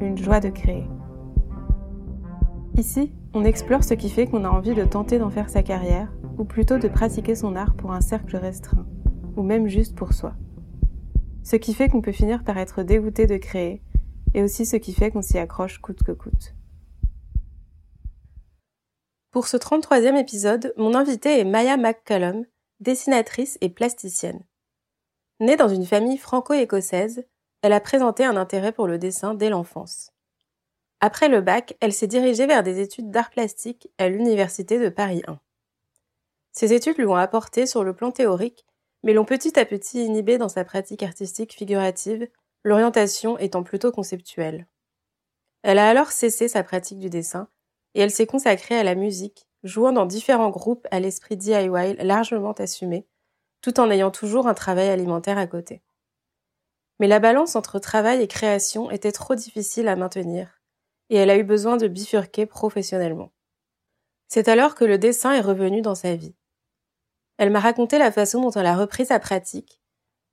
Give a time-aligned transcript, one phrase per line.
[0.00, 0.86] une joie de créer.
[2.76, 6.12] Ici, on explore ce qui fait qu'on a envie de tenter d'en faire sa carrière,
[6.38, 8.86] ou plutôt de pratiquer son art pour un cercle restreint,
[9.36, 10.34] ou même juste pour soi.
[11.42, 13.82] Ce qui fait qu'on peut finir par être dégoûté de créer,
[14.34, 16.54] et aussi ce qui fait qu'on s'y accroche coûte que coûte.
[19.30, 22.44] Pour ce 33e épisode, mon invitée est Maya McCallum,
[22.80, 24.42] dessinatrice et plasticienne.
[25.38, 27.24] Née dans une famille franco-écossaise,
[27.62, 30.12] elle a présenté un intérêt pour le dessin dès l'enfance.
[31.00, 35.22] Après le bac, elle s'est dirigée vers des études d'art plastique à l'Université de Paris
[35.26, 35.38] 1.
[36.52, 38.66] Ces études lui ont apporté sur le plan théorique,
[39.02, 42.28] mais l'ont petit à petit inhibée dans sa pratique artistique figurative,
[42.64, 44.66] l'orientation étant plutôt conceptuelle.
[45.62, 47.48] Elle a alors cessé sa pratique du dessin
[47.94, 52.52] et elle s'est consacrée à la musique, jouant dans différents groupes à l'esprit DIY largement
[52.52, 53.06] assumé,
[53.62, 55.82] tout en ayant toujours un travail alimentaire à côté.
[57.00, 60.60] Mais la balance entre travail et création était trop difficile à maintenir,
[61.08, 63.32] et elle a eu besoin de bifurquer professionnellement.
[64.28, 66.36] C'est alors que le dessin est revenu dans sa vie.
[67.38, 69.80] Elle m'a raconté la façon dont elle a repris sa pratique,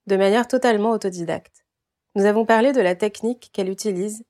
[0.06, 1.64] de manière totalement autodidacte.
[2.14, 4.22] Nous avons parlé de la technique qu'elle utilise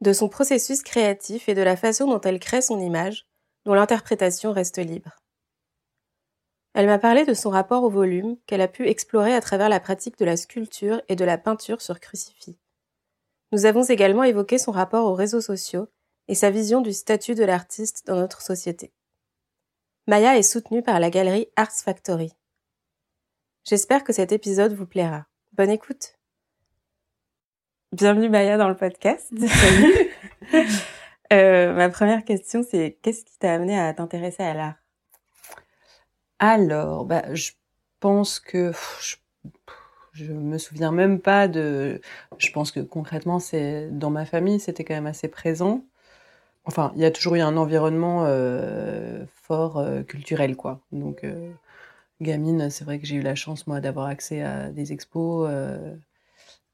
[0.00, 3.26] de son processus créatif et de la façon dont elle crée son image,
[3.66, 5.21] dont l'interprétation reste libre.
[6.74, 9.80] Elle m'a parlé de son rapport au volume qu'elle a pu explorer à travers la
[9.80, 12.56] pratique de la sculpture et de la peinture sur crucifix.
[13.52, 15.88] Nous avons également évoqué son rapport aux réseaux sociaux
[16.28, 18.92] et sa vision du statut de l'artiste dans notre société.
[20.06, 22.32] Maya est soutenue par la galerie Arts Factory.
[23.64, 25.26] J'espère que cet épisode vous plaira.
[25.52, 26.14] Bonne écoute.
[27.92, 29.28] Bienvenue Maya dans le podcast.
[29.46, 30.74] Salut.
[31.32, 34.81] euh, ma première question, c'est qu'est-ce qui t'a amené à t'intéresser à l'art?
[36.44, 37.52] Alors, bah, je
[38.00, 38.72] pense que
[40.12, 42.00] je, me souviens même pas de.
[42.38, 45.84] Je pense que concrètement, c'est dans ma famille, c'était quand même assez présent.
[46.64, 50.80] Enfin, il y a toujours eu un environnement euh, fort euh, culturel, quoi.
[50.92, 51.52] Donc, euh,
[52.22, 55.50] gamine, c'est vrai que j'ai eu la chance moi d'avoir accès à des expos.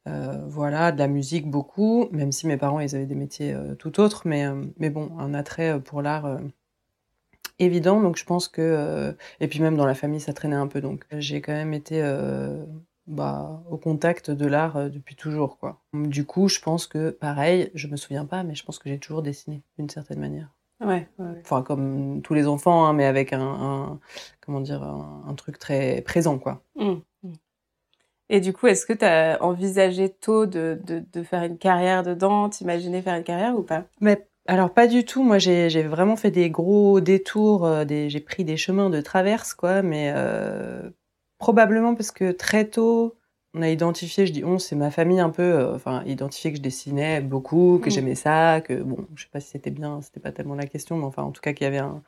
[0.07, 4.23] Voilà, de la musique beaucoup, même si mes parents ils avaient des métiers tout autres,
[4.27, 4.47] mais,
[4.79, 6.41] mais bon, un attrait pour l'art
[7.59, 8.01] évident.
[8.01, 10.81] Donc je pense que et puis même dans la famille ça traînait un peu.
[10.81, 12.03] Donc j'ai quand même été
[13.07, 15.81] bah, au contact de l'art depuis toujours quoi.
[15.93, 18.99] Du coup je pense que pareil, je me souviens pas, mais je pense que j'ai
[18.99, 20.49] toujours dessiné d'une certaine manière.
[20.81, 24.01] Ouais, ouais, Enfin comme tous les enfants, hein, mais avec un, un
[24.41, 26.63] comment dire un, un, truc très présent quoi.
[26.77, 26.99] Mmh.
[28.31, 32.03] Et du coup, est-ce que tu as envisagé tôt de, de, de, faire une carrière
[32.03, 33.85] dedans, t'imaginer faire une carrière ou pas?
[34.01, 35.23] Mais alors pas du tout.
[35.23, 39.55] Moi, j'ai vraiment fait des gros détours, euh, des, j'ai pris des chemins de traverse,
[39.55, 39.83] quoi.
[39.83, 40.91] Mais euh,
[41.39, 43.17] probablement parce que très tôt,
[43.55, 46.59] on a identifié, je dis on, c'est ma famille un peu, euh, enfin identifié que
[46.59, 47.93] je dessinais beaucoup, que mmh.
[47.93, 50.97] j'aimais ça, que bon, je sais pas si c'était bien, c'était pas tellement la question,
[50.99, 52.03] mais enfin en tout cas qu'il y avait un,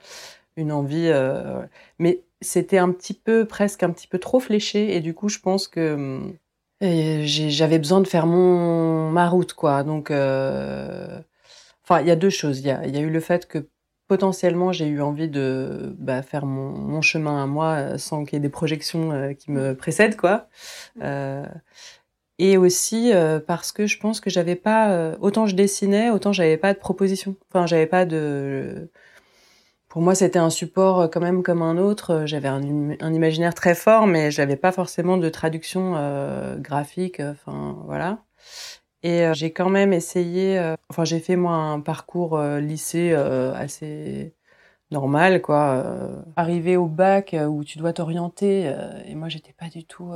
[0.57, 1.09] une envie.
[1.09, 1.63] Euh,
[1.99, 4.97] mais c'était un petit peu, presque un petit peu trop fléché.
[4.97, 6.21] Et du coup, je pense que
[6.83, 9.83] euh, j'avais besoin de faire mon ma route, quoi.
[9.85, 11.21] Donc, euh...
[11.91, 12.61] enfin, il y a deux choses.
[12.61, 13.69] Il y a, y a, eu le fait que
[14.09, 18.35] potentiellement j'ai eu envie de bah, faire mon, mon, chemin à moi euh, sans qu'il
[18.35, 20.49] y ait des projections euh, qui me précèdent, quoi.
[21.03, 21.47] Euh,
[22.39, 23.13] et aussi
[23.47, 27.37] parce que je pense que j'avais pas autant je dessinais, autant j'avais pas de proposition.
[27.51, 28.89] Enfin, j'avais pas de
[29.91, 32.13] pour moi, c'était un support euh, quand même comme un autre.
[32.13, 32.63] Euh, j'avais un,
[33.01, 37.19] un, imaginaire très fort, mais j'avais pas forcément de traduction euh, graphique.
[37.19, 38.21] Euh, enfin, voilà.
[39.03, 40.59] Et euh, j'ai quand même essayé.
[40.59, 44.33] Euh, enfin, j'ai fait moi un parcours lycée assez
[44.91, 45.85] normal, quoi.
[46.37, 48.75] arrivé au bac où tu dois t'orienter,
[49.07, 50.13] et moi, j'étais pas du tout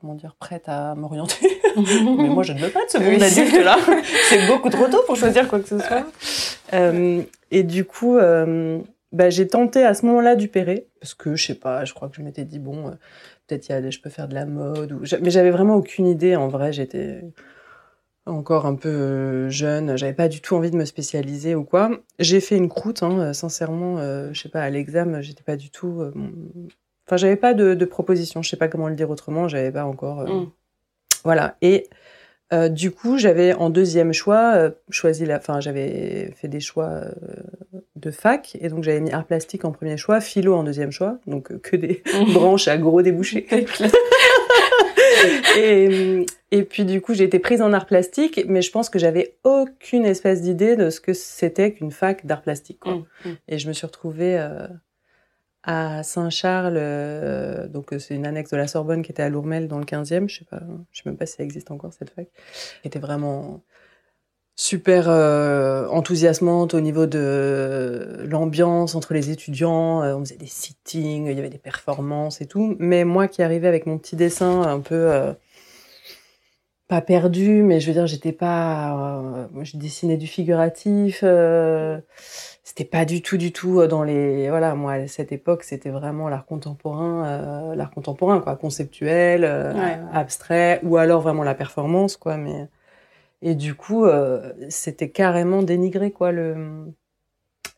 [0.00, 1.60] comment dire, prête à m'orienter.
[1.76, 3.76] mais moi, je ne veux pas de ce monde adulte là.
[4.28, 6.06] C'est beaucoup trop tôt pour choisir quoi que ce soit.
[6.72, 8.78] Euh, et du coup, euh,
[9.12, 12.16] bah, j'ai tenté à ce moment-là du parce que je sais pas, je crois que
[12.16, 12.90] je m'étais dit bon, euh,
[13.46, 16.06] peut-être il y a, je peux faire de la mode ou, mais j'avais vraiment aucune
[16.06, 16.36] idée.
[16.36, 17.22] En vrai, j'étais
[18.28, 21.90] encore un peu euh, jeune, j'avais pas du tout envie de me spécialiser ou quoi.
[22.18, 25.70] J'ai fait une croûte, hein, sincèrement, euh, je sais pas, à l'examen, j'étais pas du
[25.70, 26.00] tout.
[26.00, 26.12] Euh,
[27.06, 29.84] enfin, j'avais pas de, de, proposition, je sais pas comment le dire autrement, j'avais pas
[29.84, 30.22] encore.
[30.22, 30.50] Mm.
[31.24, 31.56] Voilà.
[31.62, 31.88] Et
[32.50, 36.86] Euh, du coup, j'avais en deuxième choix euh, choisi la, enfin, j'avais fait des choix
[36.86, 37.12] euh,
[37.96, 41.18] de fac et donc j'avais mis art plastique en premier choix, philo en deuxième choix,
[41.26, 42.02] donc euh, que des
[42.32, 43.46] branches à gros débouchés.
[45.58, 48.98] et, et puis du coup, j'ai été prise en art plastique, mais je pense que
[48.98, 52.80] j'avais aucune espèce d'idée de ce que c'était qu'une fac d'art plastique.
[52.80, 52.94] Quoi.
[52.94, 53.36] Mm, mm.
[53.48, 54.66] Et je me suis retrouvée euh,
[55.62, 59.68] à Saint-Charles, euh, donc euh, c'est une annexe de la Sorbonne qui était à Lourmel
[59.68, 60.60] dans le 15e, je sais pas,
[60.92, 62.28] je sais même pas si ça existe encore cette fac,
[62.80, 63.62] qui était vraiment
[64.60, 71.26] super euh, enthousiasmante au niveau de l'ambiance entre les étudiants, euh, on faisait des sittings,
[71.28, 74.62] il y avait des performances et tout, mais moi qui arrivais avec mon petit dessin
[74.62, 75.32] un peu euh,
[76.88, 78.94] pas perdu, mais je veux dire, j'étais pas.
[79.20, 81.20] euh, moi, je dessinais du figuratif.
[81.22, 82.00] euh,
[82.64, 84.48] c'était pas du tout, du tout euh, dans les.
[84.48, 89.72] Voilà, moi, à cette époque, c'était vraiment l'art contemporain, euh, l'art contemporain, quoi, conceptuel, euh,
[89.74, 89.98] Ouais, ouais.
[90.14, 92.38] abstrait, ou alors vraiment la performance, quoi.
[92.38, 92.68] Mais
[93.42, 96.86] et du coup, euh, c'était carrément dénigré, quoi, le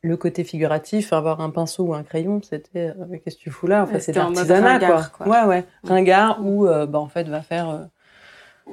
[0.02, 3.66] le côté figuratif, avoir un pinceau ou un crayon, c'était euh, qu'est-ce que tu fous
[3.66, 3.82] là?
[3.82, 4.88] Enfin, c'est c'était en mode artisanat, quoi.
[4.88, 5.28] ringard, quoi.
[5.28, 7.84] Ouais, ouais, ringard ou euh, bah en fait va faire euh,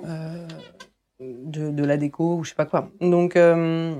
[0.05, 0.47] euh,
[1.19, 2.89] de, de la déco ou je sais pas quoi.
[3.01, 3.93] Donc, euh,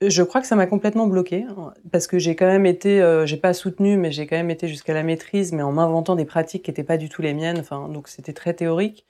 [0.00, 1.44] je crois que ça m'a complètement bloqué
[1.90, 4.68] parce que j'ai quand même été, euh, j'ai pas soutenu, mais j'ai quand même été
[4.68, 7.58] jusqu'à la maîtrise, mais en m'inventant des pratiques qui étaient pas du tout les miennes.
[7.58, 9.06] Enfin, donc c'était très théorique.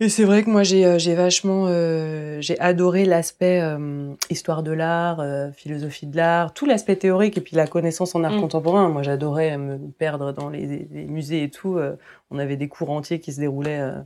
[0.00, 4.62] Et c'est vrai que moi j'ai euh, j'ai vachement euh, j'ai adoré l'aspect euh, histoire
[4.62, 8.34] de l'art, euh, philosophie de l'art, tout l'aspect théorique et puis la connaissance en art
[8.34, 8.40] Mm.
[8.40, 8.88] contemporain.
[8.90, 11.78] Moi j'adorais me perdre dans les, les musées et tout.
[11.78, 11.96] euh,
[12.30, 13.98] on avait des cours entiers qui se déroulaient euh,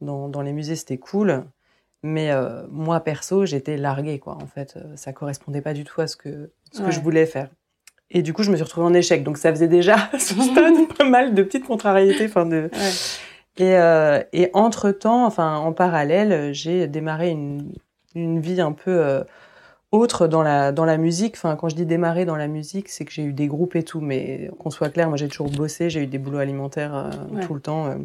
[0.00, 1.42] dans, dans les musées, c'était cool.
[2.04, 4.34] Mais euh, moi perso j'étais larguée quoi.
[4.40, 7.48] En fait, ça correspondait pas du tout à ce que ce que je voulais faire.
[8.10, 9.24] Et du coup je me suis retrouvée en échec.
[9.24, 12.90] Donc ça faisait déjà à ce stade pas mal de petites contrariétés, enfin de Ouais.
[13.56, 17.72] Et, euh, et entre temps, enfin en parallèle, j'ai démarré une,
[18.14, 19.22] une vie un peu euh,
[19.92, 21.34] autre dans la dans la musique.
[21.36, 23.84] Enfin, quand je dis démarrer dans la musique, c'est que j'ai eu des groupes et
[23.84, 24.00] tout.
[24.00, 27.46] Mais qu'on soit clair, moi j'ai toujours bossé, j'ai eu des boulots alimentaires euh, Ouais.
[27.46, 27.86] tout le temps.
[27.86, 27.98] euh.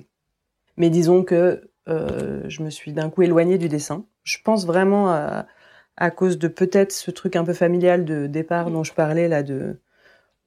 [0.78, 4.06] Mais disons que euh, je me suis d'un coup éloignée du dessin.
[4.24, 5.48] Je pense vraiment à,
[5.98, 9.42] à cause de peut-être ce truc un peu familial de départ dont je parlais là
[9.44, 9.80] de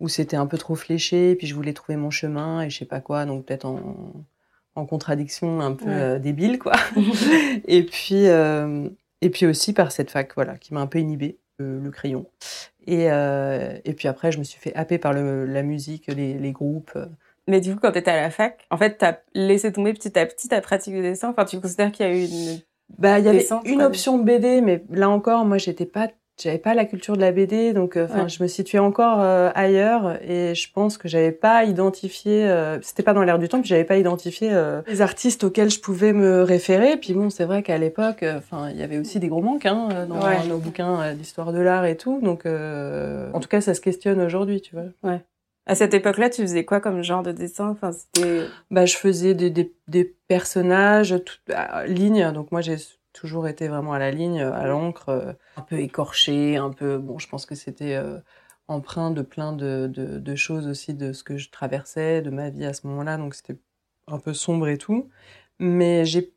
[0.01, 2.85] où c'était un peu trop fléché, puis je voulais trouver mon chemin et je sais
[2.85, 3.81] pas quoi, donc peut-être en
[4.75, 5.95] en contradiction un peu Ouais.
[5.95, 6.73] euh, débile quoi.
[7.67, 8.89] et puis euh,
[9.21, 12.27] et puis aussi par cette fac voilà qui m'a un peu inhibé le, le crayon.
[12.87, 16.35] Et euh, et puis après je me suis fait happer par le, la musique, les,
[16.35, 16.99] les groupes.
[17.49, 20.27] Mais du coup, quand t'étais à la fac, en fait, t'as laissé tomber petit à
[20.27, 21.31] petit ta pratique de dessin?
[21.31, 22.61] Enfin, tu considères qu'il y a eu une...
[22.99, 23.87] Bah il y avait une quoi?
[23.87, 26.09] option BD mais là encore moi j'étais pas
[26.41, 28.29] j'avais pas la culture de la BD donc euh, enfin Ouais.
[28.29, 33.03] je me situais encore euh, ailleurs et je pense que j'avais pas identifié euh, c'était
[33.03, 36.13] pas dans l'air du temps puis j'avais pas identifié euh, les artistes auxquels je pouvais
[36.13, 36.97] me référer.
[36.97, 39.67] Puis bon c'est vrai qu'à l'époque euh, enfin il y avait aussi des gros manques
[39.67, 40.47] hein, euh, dans Ouais.
[40.47, 42.19] nos bouquins d'histoire de l'art et tout.
[42.23, 45.19] Donc euh, en tout cas ça se questionne aujourd'hui tu vois.
[45.65, 47.69] À cette époque-là, tu faisais quoi comme genre de dessin?
[47.69, 48.49] Enfin, c'était...
[48.73, 52.77] bah je faisais des des, des personnages tout, à ligne donc moi j'ai
[53.13, 57.19] toujours été vraiment à la ligne à l'encre euh, un peu écorché un peu bon
[57.19, 58.19] je pense que c'était euh,
[58.69, 62.51] empreint de plein de, de de choses aussi de ce que je traversais de ma
[62.51, 63.57] vie à ce moment-là donc c'était
[64.09, 65.09] un peu sombre et tout
[65.59, 66.33] mais j'ai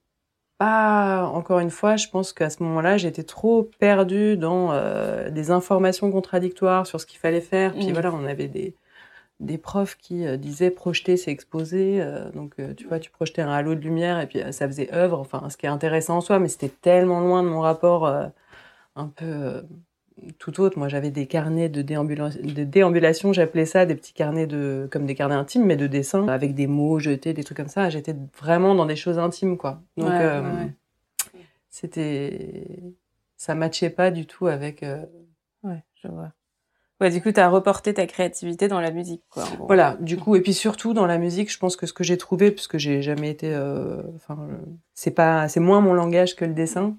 [0.58, 5.52] pas encore une fois je pense qu'à ce moment-là j'étais trop perdue dans euh, des
[5.52, 7.94] informations contradictoires sur ce qu'il fallait faire puis Mm.
[7.94, 8.76] voilà on avait des
[9.40, 13.42] des profs qui euh, disaient projeter c'est exposer euh, donc euh, tu vois tu projetais
[13.42, 16.22] un halo de lumière et puis ça faisait œuvre enfin ce qui est intéressant en
[16.22, 19.64] soi mais c'était tellement loin de mon rapport un peu
[20.40, 24.48] tout autre moi j'avais des carnets de, déambula- de déambulation j'appelais ça des petits carnets
[24.48, 27.68] de comme des carnets intimes mais de dessin avec des mots jetés des trucs comme
[27.68, 30.74] ça j'étais vraiment dans des choses intimes quoi donc Ouais, ouais, ouais.
[31.70, 32.80] c'était
[33.36, 34.86] ça matchait pas du tout avec
[35.64, 36.32] Ouais, je vois.
[37.02, 39.44] Ouais, du coup, t'as reporté ta créativité dans la musique, quoi.
[39.68, 42.18] Voilà, du coup, et puis surtout dans la musique, je pense que ce que j'ai
[42.18, 44.56] trouvé, puisque j'ai jamais été, euh, enfin, euh,
[44.94, 46.96] c'est pas, c'est moins mon langage que le dessin,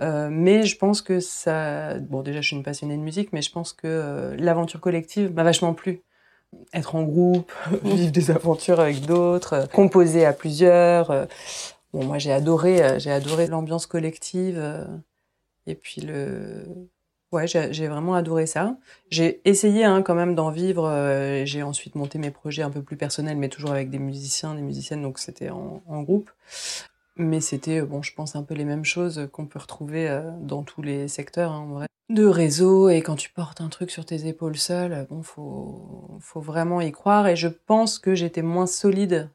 [0.00, 3.40] euh, mais je pense que ça, bon, déjà, je suis une passionnée de musique, mais
[3.40, 6.02] je pense que euh, l'aventure collective m'a vachement plu.
[6.74, 7.52] Être en groupe,
[7.84, 11.26] vivre des aventures avec d'autres, composer à plusieurs.
[11.92, 14.84] bon, moi, j'ai adoré, j'ai adoré l'ambiance collective, euh,
[15.66, 16.64] et puis le,
[17.32, 18.76] ouais, j'ai vraiment adoré ça.
[19.10, 20.86] J'ai essayé hein, quand même d'en vivre.
[20.86, 24.54] euh, j'ai ensuite monté mes projets un peu plus personnels, mais toujours avec des musiciens,
[24.54, 26.30] des musiciennes, donc c'était en, en groupe.
[27.16, 30.62] Mais c'était, bon, je pense un peu les mêmes choses qu'on peut retrouver euh, dans
[30.62, 31.86] tous les secteurs, hein, en vrai.
[32.10, 36.40] De réseau, et quand tu portes un truc sur tes épaules seul, bon, faut, faut
[36.40, 37.26] vraiment y croire.
[37.26, 39.30] Et je pense que j'étais moins solide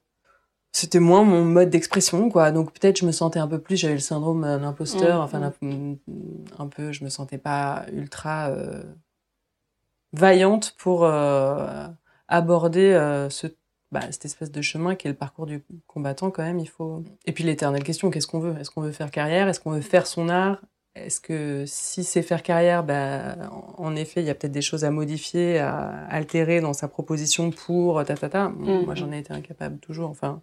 [0.76, 2.52] c'était moins mon mode d'expression, quoi.
[2.52, 5.54] Donc peut-être je me sentais un peu plus, j'avais le syndrome d'imposteur, Mmh, enfin
[6.58, 8.84] un peu, je me sentais pas ultra euh,
[10.14, 11.88] vaillante pour euh,
[12.28, 13.48] aborder euh, ce,
[13.92, 16.60] bah, cette espèce de chemin qui est le parcours du combattant quand même.
[16.60, 17.04] Il faut.
[17.26, 18.58] Et puis l'éternelle question, qu'est-ce qu'on veut?
[18.60, 19.48] Est-ce qu'on veut faire carrière?
[19.48, 20.60] Est-ce qu'on veut faire son art?
[20.96, 23.36] Est-ce que si c'est faire carrière, bah,
[23.78, 27.52] en effet, il y a peut-être des choses à modifier, à altérer dans sa proposition
[27.52, 28.50] pour ta ta ta?
[28.50, 28.86] Mmh.
[28.86, 30.10] Moi, j'en ai été incapable toujours.
[30.10, 30.42] Enfin.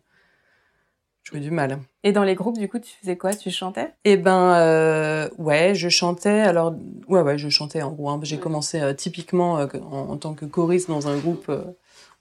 [1.24, 1.78] J'avais du mal.
[2.02, 3.34] Et dans les groupes, du coup, tu faisais quoi?
[3.34, 3.92] Tu chantais?
[4.04, 6.40] Eh ben, euh, ouais, je chantais.
[6.40, 6.74] Alors,
[7.08, 8.10] ouais, ouais, je chantais en gros.
[8.10, 8.20] Hein.
[8.22, 11.52] J'ai commencé euh, typiquement euh, en, en tant que choriste dans un groupe.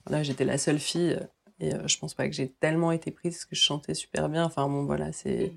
[0.09, 1.17] là, j'étais la seule fille.
[1.59, 4.43] et je pense pas que j'ai tellement été prise parce que je chantais super bien.
[4.43, 5.53] Enfin, bon, voilà, c'est.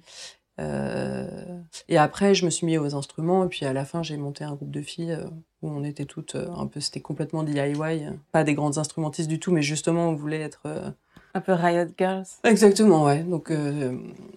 [1.89, 3.45] Et après, je me suis mis aux instruments.
[3.45, 5.19] Et puis à la fin, j'ai monté un groupe de filles
[5.63, 6.79] où on était toutes un peu.
[6.79, 8.07] C'était complètement DIY.
[8.31, 10.95] Pas des grandes instrumentistes du tout, mais justement, on voulait être.
[11.35, 12.27] Un peu Riot Girls.
[12.45, 13.21] Exactement, ouais.
[13.23, 13.97] Donc euh,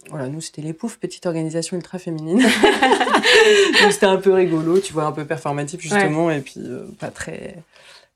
[0.09, 2.39] voilà, nous c'était les poufs, petite organisation ultra féminine.
[3.81, 7.09] Donc c'était un peu rigolo, tu vois, un peu performatif justement, et puis euh, pas
[7.11, 7.57] très,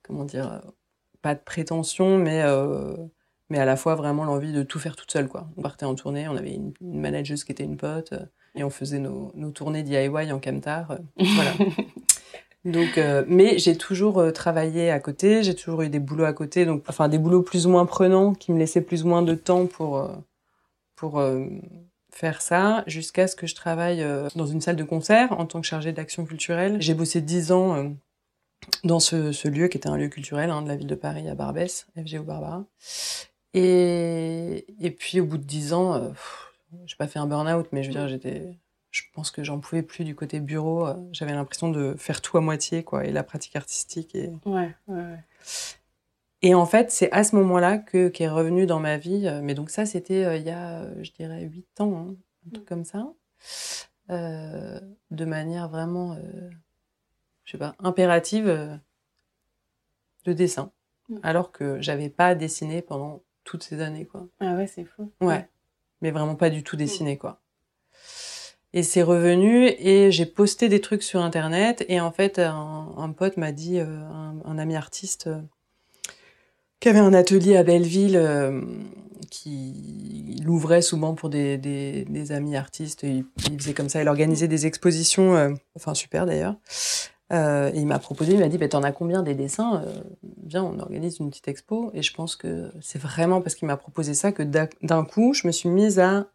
[0.04, 0.60] comment dire, euh,
[1.22, 2.96] pas de prétention, mais euh,
[3.50, 5.48] mais à la fois vraiment l'envie de tout faire toute seule, quoi.
[5.58, 8.64] On partait en tournée, on avait une, une manageuse qui était une pote, euh, et
[8.64, 11.52] on faisait nos, nos tournées DIY en camtar, euh, voilà.
[12.66, 16.34] Donc, euh, mais j'ai toujours euh, travaillé à côté, j'ai toujours eu des boulots à
[16.34, 19.22] côté, donc enfin des boulots plus ou moins prenants qui me laissaient plus ou moins
[19.22, 20.14] de temps pour euh,
[20.96, 21.46] pour euh,
[22.12, 25.62] faire ça, jusqu'à ce que je travaille euh, dans une salle de concert en tant
[25.62, 26.82] que chargée d'action culturelle.
[26.82, 27.94] J'ai bossé dix ans
[28.84, 31.30] dans ce, ce lieu qui était un lieu culturel hein, de la ville de Paris
[31.30, 32.66] à Barbès, FGO Barbara.
[33.54, 36.12] Et et puis au bout de dix ans,
[36.86, 38.58] j'ai pas fait un burn-out, mais je veux dire j'étais
[38.92, 40.88] je pense que j'en pouvais plus du côté bureau.
[40.88, 44.16] euh, J'avais l'impression de faire tout à moitié, quoi, et la pratique artistique.
[44.16, 45.24] Et, Ouais, ouais, ouais.
[46.42, 49.28] et en fait, c'est à ce moment-là que qu'est revenu dans ma vie.
[49.28, 52.16] euh, Mais donc ça, c'était euh, il y a, je dirais, huit ans, hein,
[52.48, 53.06] un truc comme ça,
[54.10, 54.80] euh,
[55.12, 56.50] de manière vraiment, euh,
[57.46, 58.76] je sais pas, impérative, euh,
[60.26, 60.72] le dessin,
[61.10, 61.20] Mm.
[61.24, 64.28] alors que j'avais pas dessiné pendant toutes ces années, quoi.
[64.40, 65.12] Ah ouais, c'est fou.
[65.22, 65.48] Ouais.
[66.02, 67.42] Mais vraiment pas du tout dessiné, quoi.
[68.74, 73.38] Et c'est revenu et j'ai posté des trucs sur internet et en fait un, pote
[73.38, 73.86] m'a dit, euh,
[74.46, 75.42] un, ami artiste euh,
[76.80, 78.62] qui avait un atelier à Belleville euh,
[79.32, 83.04] qui il ouvrait souvent pour des, des, amis artistes.
[83.04, 83.26] Il,
[83.60, 86.56] faisait comme ça, il organisait des expositions, enfin super d'ailleurs.
[87.32, 89.84] Et il m'a proposé, il m'a dit, bah, t'en as combien des dessins
[90.46, 91.92] Viens, on organise une petite expo.
[91.94, 95.46] Et je pense que c'est vraiment parce qu'il m'a proposé ça que d'un coup, je
[95.46, 96.28] me suis mise à,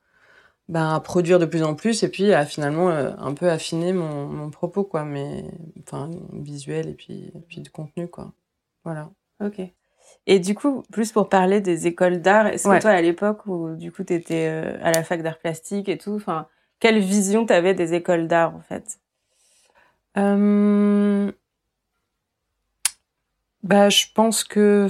[0.69, 3.93] bah, à produire de plus en plus et puis à finalement euh, un peu affiner
[3.93, 5.45] mon, mon propos, quoi, mais
[5.83, 8.33] enfin visuel et puis, et puis de contenu, quoi.
[8.85, 9.11] Voilà.
[9.43, 9.61] Ok.
[10.27, 12.77] Et du coup, plus pour parler des écoles d'art, est-ce Ouais.
[12.79, 14.47] que toi, à l'époque où du coup tu étais
[14.83, 16.47] à la fac d'art plastique et tout, enfin,
[16.81, 18.99] quelle vision t'avais des écoles d'art en fait?
[20.17, 21.33] Euh,
[23.63, 24.89] Bah, je pense que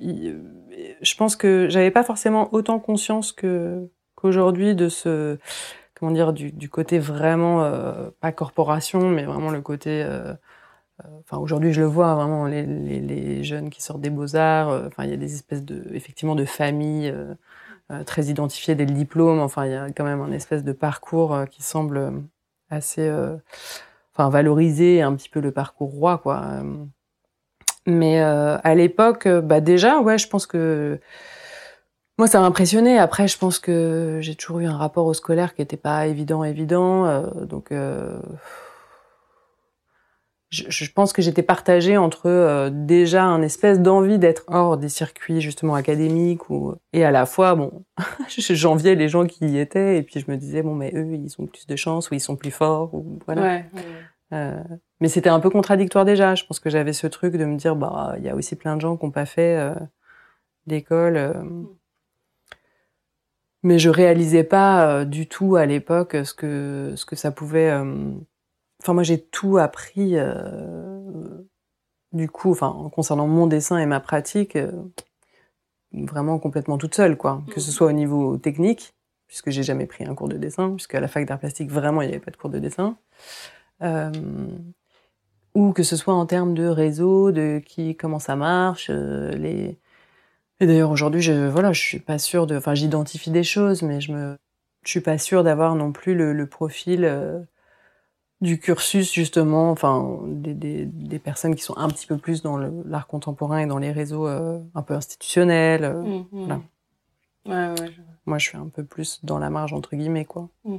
[0.00, 3.86] je pense que j'avais pas forcément autant conscience que
[4.24, 5.36] qu'aujourd'hui de ce
[5.94, 10.32] comment dire du, côté vraiment euh, pas corporation mais vraiment le côté euh,
[11.04, 15.04] euh, aujourd'hui je le vois vraiment les, jeunes qui sortent des beaux arts euh, enfin
[15.04, 17.14] il y a des espèces de effectivement de familles
[18.06, 21.44] très identifiées dès le diplôme enfin il y a quand même un espèce de parcours
[21.50, 22.14] qui semble
[22.70, 23.12] assez
[24.14, 26.62] enfin valoriser un petit peu le parcours roi quoi
[27.86, 30.98] mais à l'époque bah déjà ouais je pense que
[32.18, 35.62] moi ça m'impressionnait après je pense que j'ai toujours eu un rapport au scolaire qui
[35.62, 38.18] était pas évident évident euh, donc euh,
[40.50, 44.88] je, je pense que j'étais partagée entre euh, déjà un espèce d'envie d'être hors des
[44.88, 47.84] circuits justement académiques ou et à la fois bon
[48.28, 51.34] j'enviais les gens qui y étaient et puis je me disais bon mais eux ils
[51.38, 53.64] ont plus de chance ou ils sont plus forts ou voilà Ouais.
[53.74, 53.82] ouais.
[54.32, 54.62] euh,
[55.00, 56.34] mais c'était un peu contradictoire déjà.
[56.34, 58.74] Je pense que j'avais ce truc de me dire, bah, il y a aussi plein
[58.76, 59.74] de gens qui n'ont pas fait euh,
[60.66, 61.34] d'école.
[63.64, 67.70] Mais je réalisais pas euh, du tout à l'époque ce que ce que ça pouvait.
[67.70, 68.12] euh,
[68.82, 70.12] Enfin, moi, j'ai tout appris.
[70.18, 71.00] euh,
[72.12, 74.70] Du coup, enfin, concernant mon dessin et ma pratique, euh,
[75.92, 77.42] vraiment complètement toute seule, quoi.
[77.50, 78.94] Que ce soit au niveau technique,
[79.26, 82.02] puisque j'ai jamais pris un cours de dessin, puisque à la fac d'art plastique, vraiment,
[82.02, 82.96] il n'y avait pas de cours de dessin.
[83.82, 84.12] Euh,
[85.54, 89.78] ou que ce soit en termes de réseau, de qui, comment ça marche, euh, les.
[90.60, 94.00] Et d'ailleurs aujourd'hui, je voilà, je suis pas sûre de, enfin, j'identifie des choses, mais
[94.00, 94.36] je me,
[94.84, 97.40] je suis pas sûre d'avoir non plus le, le profil euh,
[98.40, 102.56] du cursus justement, enfin, des, des, des personnes qui sont un petit peu plus dans
[102.56, 105.84] l'art contemporain et dans les réseaux euh, un peu institutionnels.
[105.84, 106.22] euh, Mhm.
[106.32, 106.60] Voilà.
[108.26, 110.48] Moi, je suis un peu plus dans la marge, entre guillemets, quoi.
[110.64, 110.78] Mm.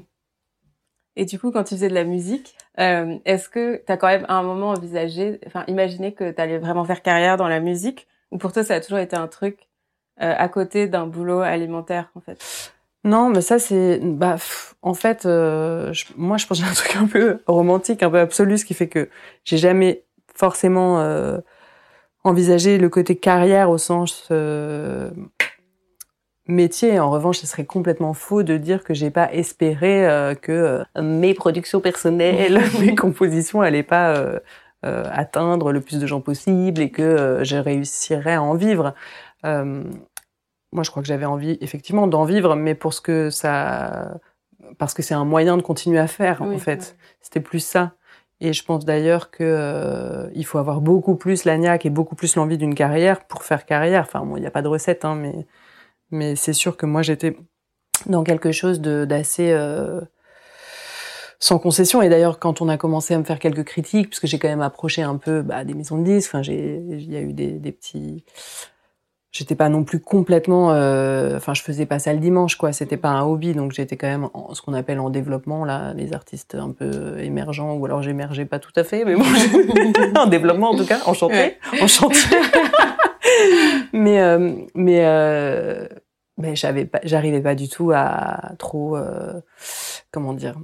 [1.15, 4.08] Et du coup, quand tu faisais de la musique, euh, est-ce que tu as quand
[4.08, 7.60] même à un moment envisagé, enfin, imaginé que tu allais vraiment faire carrière dans la
[7.60, 8.08] musique?
[8.32, 9.64] Ou pour toi, ça a toujours été un truc
[10.17, 12.72] à côté d'un boulot alimentaire, en fait
[13.05, 14.38] non, mais ça c'est, bah,
[14.81, 18.57] en fait, euh, moi je pense j'ai un truc un peu romantique, un peu absolu,
[18.57, 19.10] ce qui fait que
[19.43, 20.03] j'ai jamais
[20.34, 21.38] forcément euh,
[22.24, 25.12] envisagé le côté carrière au sens euh,
[26.48, 27.00] métier.
[27.00, 31.01] En revanche, ce serait complètement faux de dire que j'ai pas espéré euh, que euh,
[31.01, 34.39] mes productions personnelles, mes compositions allaient pas euh,
[34.84, 38.93] atteindre le plus de gens possible et que je réussirais à en vivre.
[40.71, 44.19] Moi, je crois que j'avais envie effectivement d'en vivre, mais pour ce que ça,
[44.77, 46.97] parce que c'est un moyen de continuer à faire en fait.
[47.21, 47.93] C'était plus ça.
[48.41, 52.57] Et je pense d'ailleurs que il faut avoir beaucoup plus l'agnac et beaucoup plus l'envie
[52.57, 54.03] d'une carrière pour faire carrière.
[54.07, 55.45] Enfin, bon, il n'y a pas de recette, hein, mais
[56.11, 57.37] mais c'est sûr que moi, j'étais
[58.05, 60.01] dans quelque chose d'assez euh,
[61.39, 62.01] sans concession.
[62.01, 64.61] Et d'ailleurs, quand on a commencé à me faire quelques critiques, puisque j'ai quand même
[64.61, 67.71] approché un peu bah, des maisons de disques, enfin, il y a eu des, des
[67.71, 68.23] petits...
[69.37, 70.71] J'étais pas non plus complètement...
[70.71, 72.71] Euh, enfin, je faisais pas ça le dimanche, quoi.
[72.71, 75.93] C'était pas un hobby, donc j'étais quand même en, ce qu'on appelle en développement, là,
[75.93, 79.25] les artistes un peu émergents, ou alors j'émergeais pas tout à fait, mais bon,
[80.15, 82.15] en développement en tout cas, enchanté, enchanté.
[83.91, 85.85] mais euh, mais euh,
[86.37, 89.41] mais j'avais pas, j'arrivais pas du tout à trop euh,
[90.11, 90.53] comment dire.
[90.53, 90.63] De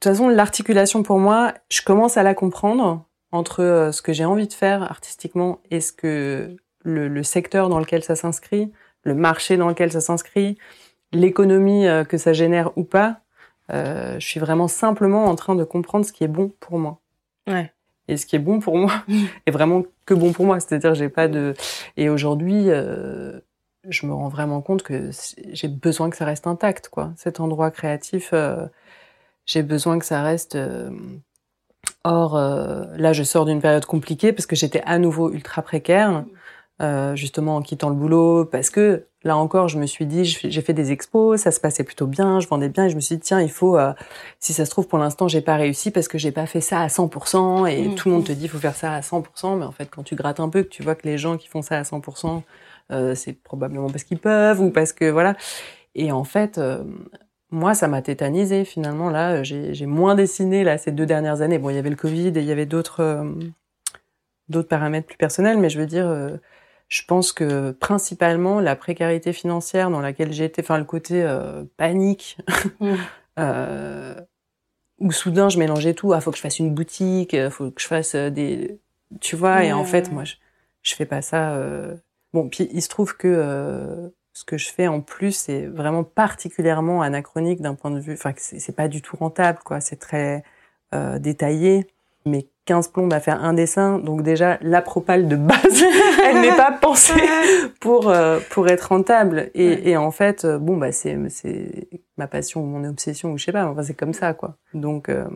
[0.00, 4.48] toute façon, l'articulation pour moi, je commence à la comprendre entre ce que j'ai envie
[4.48, 8.72] de faire artistiquement et ce que le, le secteur dans lequel ça s'inscrit,
[9.02, 10.56] le marché dans lequel ça s'inscrit,
[11.12, 13.20] l'économie que ça génère ou pas.
[13.72, 17.00] Euh, je suis vraiment simplement en train de comprendre ce qui est bon pour moi.
[17.46, 17.74] Ouais
[18.08, 19.04] et ce qui est bon pour moi
[19.46, 20.60] est vraiment que bon pour moi.
[20.60, 21.54] C'est-à-dire, j'ai pas de.
[21.96, 23.40] Et aujourd'hui, euh,
[23.88, 25.10] je me rends vraiment compte que
[25.52, 27.12] j'ai besoin que ça reste intact, quoi.
[27.16, 28.66] Cet endroit créatif, euh,
[29.46, 30.56] j'ai besoin que ça reste.
[30.56, 30.90] Euh...
[32.02, 36.24] Or, euh, là, je sors d'une période compliquée parce que j'étais à nouveau ultra précaire.
[36.82, 40.60] Euh, justement en quittant le boulot parce que là encore je me suis dit j'ai
[40.60, 43.14] fait des expos ça se passait plutôt bien je vendais bien et je me suis
[43.14, 43.92] dit tiens il faut euh,
[44.40, 46.80] si ça se trouve pour l'instant j'ai pas réussi parce que j'ai pas fait ça
[46.80, 47.94] à 100% et mmh.
[47.94, 50.02] tout le monde te dit il faut faire ça à 100% mais en fait quand
[50.02, 52.42] tu grattes un peu que tu vois que les gens qui font ça à 100%
[52.90, 55.36] euh, c'est probablement parce qu'ils peuvent ou parce que voilà
[55.94, 56.82] et en fait euh,
[57.50, 59.10] moi, ça m'a tétanisé finalement.
[59.10, 61.58] Là, j'ai moins dessiné là ces deux dernières années.
[61.58, 63.24] Bon, il y avait le Covid et il y avait d'autres
[64.48, 66.04] d'autres paramètres plus personnels, mais je veux dire,
[66.88, 72.38] je pense que principalement la précarité financière dans laquelle j'étais, enfin le côté euh, panique,
[72.80, 72.94] mmh.
[73.38, 74.14] euh,
[74.98, 76.12] où soudain je mélangeais tout.
[76.12, 78.78] Ah, faut que je fasse une boutique, euh, faut que je fasse euh, des,
[79.20, 79.64] tu vois.
[79.64, 80.34] Et en fait, moi, je,
[80.82, 81.54] je fais pas ça.
[81.54, 81.96] Euh...
[82.32, 87.00] Bon, puis il se trouve que ce que je fais en plus, c'est vraiment particulièrement
[87.00, 88.14] anachronique d'un point de vue.
[88.14, 89.80] Enfin, c'est pas du tout rentable, quoi.
[89.80, 90.42] C'est très
[91.20, 91.86] détaillé,
[92.26, 95.58] mais 15 plombes à faire un dessin, donc déjà la propale de base,
[96.24, 97.12] elle n'est pas pensée
[97.80, 99.50] pour euh, pour être rentable.
[99.54, 103.38] Et, et en fait, euh, bon bah c'est c'est ma passion ou mon obsession ou
[103.38, 104.56] je sais pas, enfin c'est comme ça quoi.
[104.72, 105.26] Donc euh...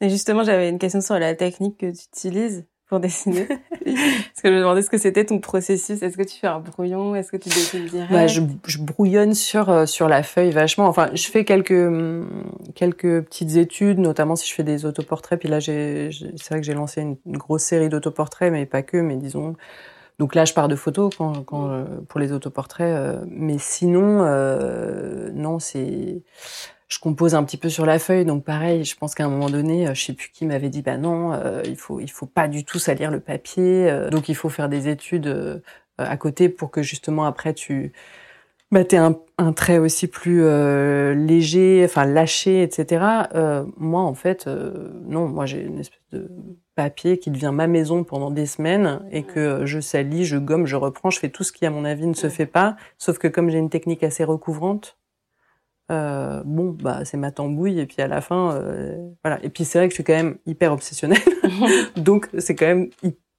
[0.00, 3.46] et justement j'avais une question sur la technique que tu utilises pour dessiner
[3.84, 6.02] Parce que je me demandais ce que c'était ton processus.
[6.02, 7.14] Est-ce que tu fais un brouillon?
[7.14, 8.12] Est-ce que tu dessines direct?
[8.12, 10.86] Bah, je, je, brouillonne sur euh, sur la feuille vachement.
[10.86, 12.26] Enfin, je fais quelques hum,
[12.74, 15.38] quelques petites études, notamment si je fais des autoportraits.
[15.38, 18.96] Puis là, j'ai c'est vrai que j'ai lancé une, grosse série d'autoportraits, mais pas que,
[18.96, 19.54] mais disons.
[20.18, 24.22] Donc là, je pars de photos quand, quand euh, pour les autoportraits, euh, mais sinon,
[24.22, 26.22] euh, non, c'est
[26.88, 29.50] je compose un petit peu sur la feuille, donc pareil, je pense qu'à un moment
[29.50, 32.26] donné, euh, je sais plus qui m'avait dit, bah non, euh, il faut, il faut
[32.26, 35.62] pas du tout salir le papier, euh, donc il faut faire des études
[35.98, 37.92] à côté pour que justement après tu,
[38.70, 40.42] bah t'aies un, un trait aussi plus
[41.14, 43.28] léger, enfin lâché, etc.
[43.76, 46.28] moi en fait, non, moi j'ai une espèce de
[46.74, 50.76] papier qui devient ma maison pendant des semaines et que je salis, je gomme, je
[50.76, 53.28] reprends, je fais tout ce qui à mon avis ne se fait pas, sauf que
[53.28, 54.98] comme j'ai une technique assez recouvrante,
[55.90, 59.38] euh, bon, bah, c'est ma tambouille, et puis à la fin, euh, voilà.
[59.44, 61.18] Et puis c'est vrai que je suis quand même hyper obsessionnelle,
[61.96, 62.88] donc c'est quand même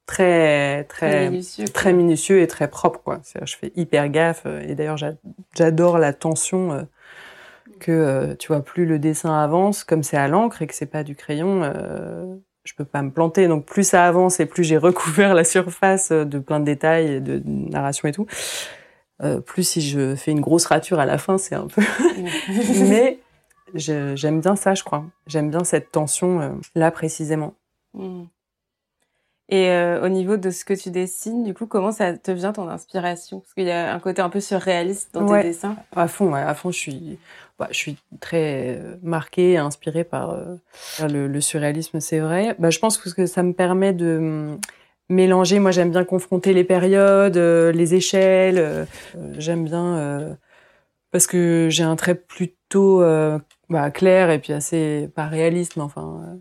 [0.06, 3.22] très, très, minutieux, très minutieux et très propre, quoi.
[3.44, 4.98] Je fais hyper gaffe, euh, et d'ailleurs,
[5.56, 6.84] j'adore la tension euh,
[7.80, 10.86] que, euh, tu vois, plus le dessin avance, comme c'est à l'encre et que c'est
[10.86, 11.62] pas du crayon,
[12.66, 13.48] je peux pas me planter.
[13.48, 17.42] Donc plus ça avance et plus j'ai recouvert la surface de plein de détails, de
[17.46, 18.28] narration et tout,
[19.24, 21.82] euh, plus si je fais une grosse rature à la fin, c'est un peu.
[22.90, 23.20] Mais
[23.74, 25.06] j'aime bien ça, je crois.
[25.28, 27.54] J'aime bien cette tension euh, là précisément.
[29.48, 32.52] Et euh, au niveau de ce que tu dessines, du coup, comment ça te vient
[32.52, 33.40] ton inspiration?
[33.40, 35.76] Parce qu'il y a un côté un peu surréaliste dans tes dessins.
[35.96, 37.20] À fond, ouais, à fond, je suis,
[37.60, 40.58] bah, je suis très euh, marquée et inspirée par euh,
[41.08, 42.56] le, surréalisme, c'est vrai.
[42.60, 44.60] Bah, je pense que ça me permet de hum,
[45.10, 45.60] mélanger.
[45.60, 48.88] Moi, j'aime bien confronter les périodes, les échelles.
[49.38, 50.38] j'aime bien
[51.12, 53.04] parce que j'ai un trait plutôt
[53.70, 56.40] bah, clair et puis assez pas réaliste, mais enfin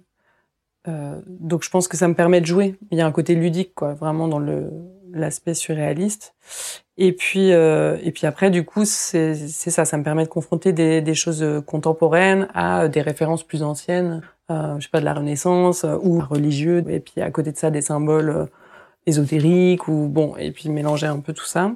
[0.87, 2.77] euh, donc je pense que ça me permet de jouer.
[2.91, 4.71] Il y a un côté ludique, quoi, vraiment dans le
[5.15, 6.35] l'aspect surréaliste.
[6.97, 10.29] Et puis euh, et puis après, du coup, c'est c'est ça, ça me permet de
[10.29, 15.05] confronter des, des choses contemporaines à des références plus anciennes, euh, je sais pas de
[15.05, 16.85] la Renaissance ou religieux.
[16.89, 18.47] Et puis à côté de ça, des symboles euh,
[19.07, 21.73] ésotériques ou bon, et puis mélanger un peu tout ça.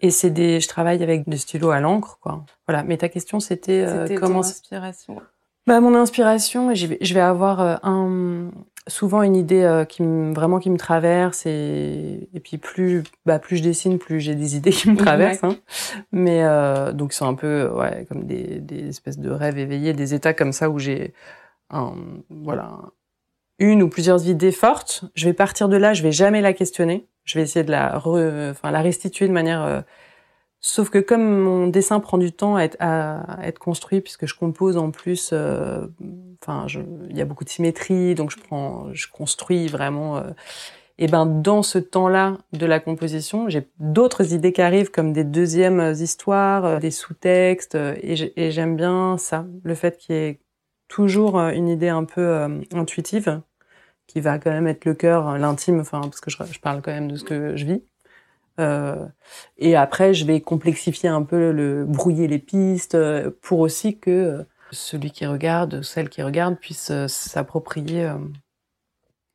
[0.00, 2.44] Et c'est des, je travaille avec des stylos à l'encre, quoi.
[2.66, 2.82] Voilà.
[2.82, 5.22] Mais ta question, c'était euh, comment inspiration
[5.64, 8.50] bah, mon inspiration, je vais, je vais avoir euh, un,
[8.88, 13.38] souvent une idée euh, qui me, vraiment qui me traverse et, et puis plus, bah,
[13.38, 15.44] plus je dessine, plus j'ai des idées qui me traversent.
[15.44, 15.56] Hein.
[16.10, 20.14] Mais euh, donc, sont un peu ouais, comme des, des espèces de rêves éveillés, des
[20.14, 21.14] états comme ça où j'ai
[21.70, 21.94] un,
[22.28, 22.78] voilà,
[23.58, 25.04] une ou plusieurs idées fortes.
[25.14, 27.06] Je vais partir de là, je vais jamais la questionner.
[27.24, 29.80] Je vais essayer de la, re, enfin, la restituer de manière euh,
[30.64, 34.36] Sauf que comme mon dessin prend du temps à être, à être construit, puisque je
[34.36, 35.88] compose en plus, euh,
[36.40, 36.66] enfin,
[37.10, 40.18] il y a beaucoup de symétrie, donc je prends, je construis vraiment.
[40.18, 40.30] Euh,
[40.98, 45.24] et ben dans ce temps-là de la composition, j'ai d'autres idées qui arrivent, comme des
[45.24, 50.40] deuxièmes histoires, euh, des sous-textes, et j'aime bien ça, le fait qu'il y ait
[50.86, 53.40] toujours une idée un peu intuitive,
[54.06, 57.10] qui va quand même être le cœur, l'intime, enfin, parce que je parle quand même
[57.10, 57.82] de ce que je vis.
[58.60, 59.06] Euh,
[59.58, 64.10] et après, je vais complexifier un peu, le, brouiller les pistes euh, pour aussi que
[64.10, 68.10] euh, celui qui regarde, celle qui regarde, puisse s'approprier.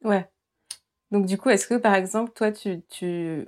[0.03, 0.27] Ouais.
[1.12, 3.47] Donc du coup, est-ce que par exemple, toi, tu, tu...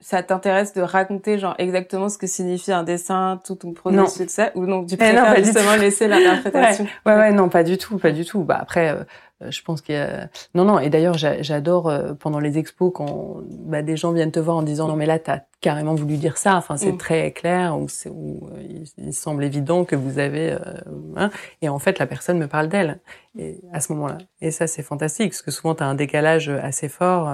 [0.00, 4.30] ça t'intéresse de raconter genre exactement ce que signifie un dessin, tout ton processus de
[4.30, 6.86] ça, ou non, tu eh préfères justement laisser l'interprétation?
[7.06, 7.14] Ouais.
[7.14, 7.32] ouais.
[7.32, 8.42] non, pas du tout, pas du tout.
[8.42, 9.04] Bah après, euh,
[9.50, 10.28] je pense qu'il y a...
[10.54, 14.40] Non, non, et d'ailleurs, j'adore euh, pendant les expos quand bah, des gens viennent te
[14.40, 16.56] voir en disant non mais là, t'as carrément voulu dire ça.
[16.56, 16.98] Enfin, c'est mm.
[16.98, 20.56] très clair ou, ou euh, il, semble évident que vous avez.
[21.16, 21.30] hein,
[21.62, 23.00] et en fait, la personne me parle d'elle.
[23.38, 26.88] Et à ce moment-là, et ça, c'est fantastique parce que souvent t'as un décalage assez
[26.88, 27.30] fort.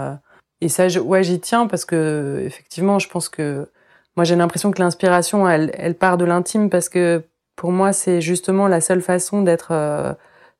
[0.60, 3.68] et ça, je, ouais, j'y tiens parce que effectivement, je pense que
[4.16, 7.22] moi, j'ai l'impression que l'inspiration, elle, elle part de l'intime parce que
[7.56, 9.72] pour moi, c'est justement la seule façon d'être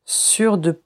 [0.05, 0.81] sûr de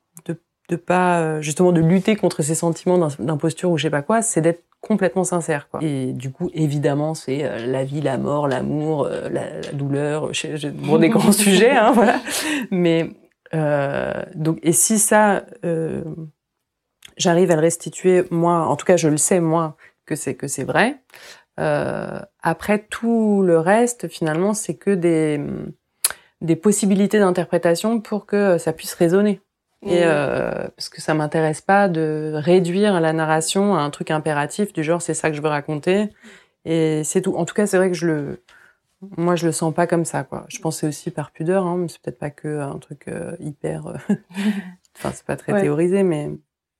[0.70, 4.22] de pas euh, justement de lutter contre ces sentiments d'imposture ou je sais pas quoi,
[4.22, 5.80] c'est d'être complètement sincère quoi.
[5.84, 10.32] Et du coup évidemment c'est euh, la vie, la mort, l'amour, euh, la, douleur,
[10.74, 12.20] bon des grands sujets hein, voilà.
[12.72, 13.12] Mais
[14.36, 15.46] donc et si ça
[17.16, 20.48] j'arrive à le restituer moi, en tout cas je le sais moi que c'est que
[20.48, 20.98] c'est vrai.
[21.58, 25.40] après tout le reste finalement c'est que des
[26.42, 29.40] des possibilités d'interprétation pour que ça puisse résonner.
[29.86, 30.04] Et mm.
[30.04, 34.84] euh, parce que ça m'intéresse pas de réduire la narration à un truc impératif du
[34.84, 36.10] genre c'est ça que je veux raconter
[36.66, 37.36] et c'est tout.
[37.36, 38.44] En tout cas, c'est vrai que je le
[39.18, 40.46] moi je le sens pas comme ça quoi.
[40.50, 43.88] Je pensais aussi par pudeur hein, mais c'est peut-être pas que un truc euh, hyper
[43.88, 43.98] euh,
[44.96, 46.30] enfin c'est pas très théorisé mais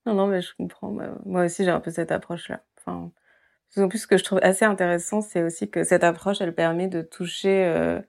[0.06, 0.96] Non non, mais je comprends.
[1.26, 2.62] Moi aussi j'ai un peu cette approche là.
[2.80, 3.12] Enfin
[3.78, 6.88] en plus ce que je trouve assez intéressant, c'est aussi que cette approche elle permet
[6.88, 8.00] de toucher euh,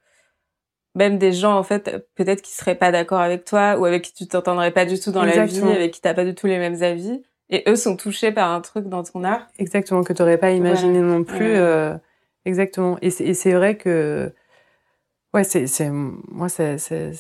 [0.96, 4.14] même des gens en fait peut-être qui seraient pas d'accord avec toi ou avec qui
[4.14, 6.58] tu t'entendrais pas du tout dans la vie, avec qui t'as pas du tout les
[6.58, 9.46] mêmes avis, et eux sont touchés par un truc dans ton art.
[9.58, 11.54] Exactement que t'aurais pas imaginé non plus.
[11.54, 11.94] Euh,
[12.44, 12.96] exactement.
[13.02, 14.32] Et c'est vrai que
[15.34, 17.12] ouais c'est c'est moi ça ça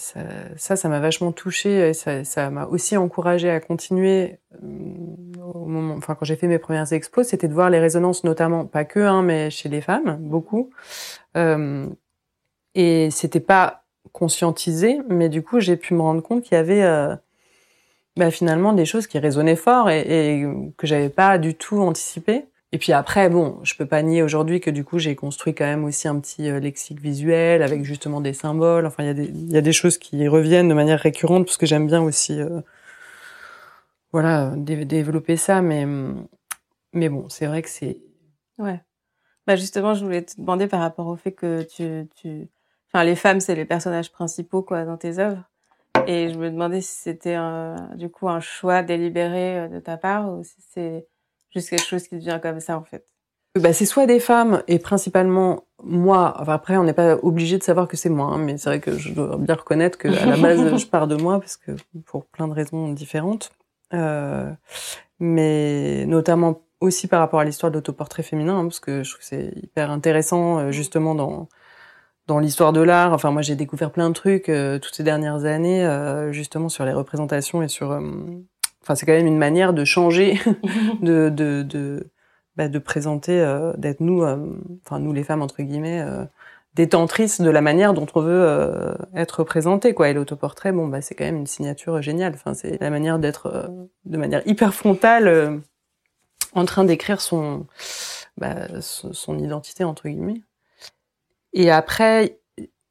[0.56, 5.66] ça ça m'a vachement touché et ça ça m'a aussi encouragé à continuer euh, au
[5.66, 8.84] moment enfin quand j'ai fait mes premières expos c'était de voir les résonances notamment pas
[8.86, 10.70] que hein mais chez les femmes beaucoup
[11.36, 11.88] euh,
[12.76, 16.82] et c'était pas conscientisé, mais du coup, j'ai pu me rendre compte qu'il y avait
[16.84, 17.16] euh,
[18.16, 22.46] bah, finalement des choses qui résonnaient fort et, et que j'avais pas du tout anticipé.
[22.72, 25.64] Et puis après, bon, je peux pas nier aujourd'hui que du coup, j'ai construit quand
[25.64, 28.86] même aussi un petit euh, lexique visuel avec justement des symboles.
[28.86, 31.86] Enfin, il y, y a des choses qui reviennent de manière récurrente parce que j'aime
[31.86, 32.60] bien aussi, euh,
[34.12, 35.62] voilà, développer ça.
[35.62, 35.86] Mais,
[36.92, 37.98] mais bon, c'est vrai que c'est...
[38.58, 38.80] Ouais.
[39.46, 42.48] Bah justement, je voulais te demander par rapport au fait que tu
[42.96, 45.42] enfin les femmes c'est les personnages principaux quoi dans tes œuvres
[46.06, 47.36] et je me demandais si c'était
[47.94, 51.06] du coup un choix délibéré euh, de ta part ou si c'est
[51.50, 53.04] juste quelque chose qui devient comme ça en fait.
[53.58, 56.36] Bah, c'est soit des femmes et principalement moi.
[56.38, 58.80] Enfin, après, on n'est pas obligé de savoir que c'est moi, hein, mais c'est vrai
[58.80, 61.72] que je dois bien reconnaître que à la base, je pars de moi parce que
[62.04, 63.50] pour plein de raisons différentes.
[65.18, 69.20] mais notamment aussi par rapport à l'histoire de l'autoportrait féminin, hein, parce que je trouve
[69.20, 71.48] que c'est hyper intéressant justement dans
[72.26, 73.12] dans l'histoire de l'art.
[73.12, 75.88] Enfin, moi, j'ai découvert plein de trucs toutes ces dernières années,
[76.32, 77.90] justement sur les représentations et sur.
[78.82, 80.40] Enfin, c'est quand même une manière de changer,
[81.02, 82.10] de de de,
[82.56, 83.44] bah, de présenter,
[83.78, 84.24] d'être nous,
[84.84, 86.04] enfin nous les femmes entre guillemets,
[86.76, 91.00] détentrice de la manière dont on veut euh, être représenté quoi et l'autoportrait bon bah
[91.00, 93.66] c'est quand même une signature géniale enfin c'est la manière d'être euh,
[94.04, 95.56] de manière hyper frontale euh,
[96.52, 97.66] en train d'écrire son,
[98.36, 100.42] bah, son identité entre guillemets
[101.56, 102.38] et après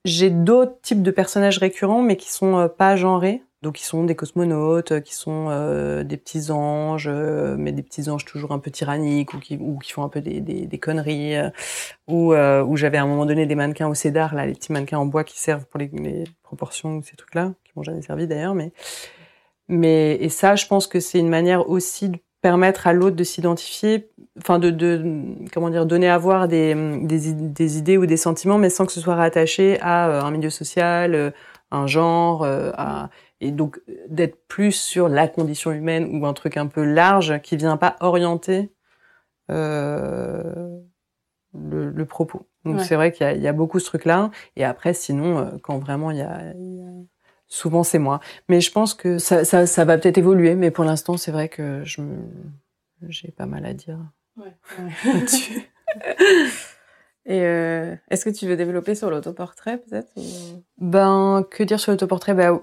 [0.04, 4.16] j'ai d'autres types de personnages récurrents mais qui sont pas genrés donc ils sont des
[4.16, 8.60] cosmonautes, euh, qui sont euh, des petits anges, euh, mais des petits anges toujours un
[8.60, 9.58] peu tyranniques ou qui,
[9.92, 11.36] font un peu des, conneries.
[12.08, 12.36] ou
[12.76, 15.24] j'avais à un moment donné des mannequins au cédar, là, les petits mannequins en bois
[15.24, 18.54] qui servent pour les, les proportions ou ces trucs-là, qui m'ont jamais servi d'ailleurs.
[18.54, 18.72] Mais,
[19.68, 23.24] mais et ça, je pense que c'est une manière aussi de permettre à l'autre de
[23.24, 25.04] s'identifier, enfin de, de,
[25.52, 28.92] comment dire, donner à voir des, des, des, idées ou des sentiments, mais sans que
[28.92, 31.34] ce soit rattaché à un milieu social,
[31.72, 33.10] un genre, à
[33.42, 37.58] et donc d'être plus sur la condition humaine ou un truc un peu large qui
[37.58, 38.72] vient pas orienter
[39.50, 40.80] euh,
[41.54, 42.48] le, le, propos.
[42.64, 44.30] Donc c'est vrai qu'il y, y, a beaucoup ce truc-là.
[44.56, 46.54] Et après, sinon, euh, quand vraiment il y a,
[47.56, 48.20] souvent c'est moi.
[48.50, 50.56] Mais je pense que ça, ça, ça va peut-être évoluer.
[50.56, 52.02] Mais pour l'instant, c'est vrai que je
[53.08, 54.00] j'ai pas mal à dire
[54.38, 54.56] ouais.
[57.28, 60.12] Et euh, est-ce que tu veux développer sur l'autoportrait peut-être
[60.78, 62.34] Ben que dire sur l'autoportrait?
[62.34, 62.62] Ben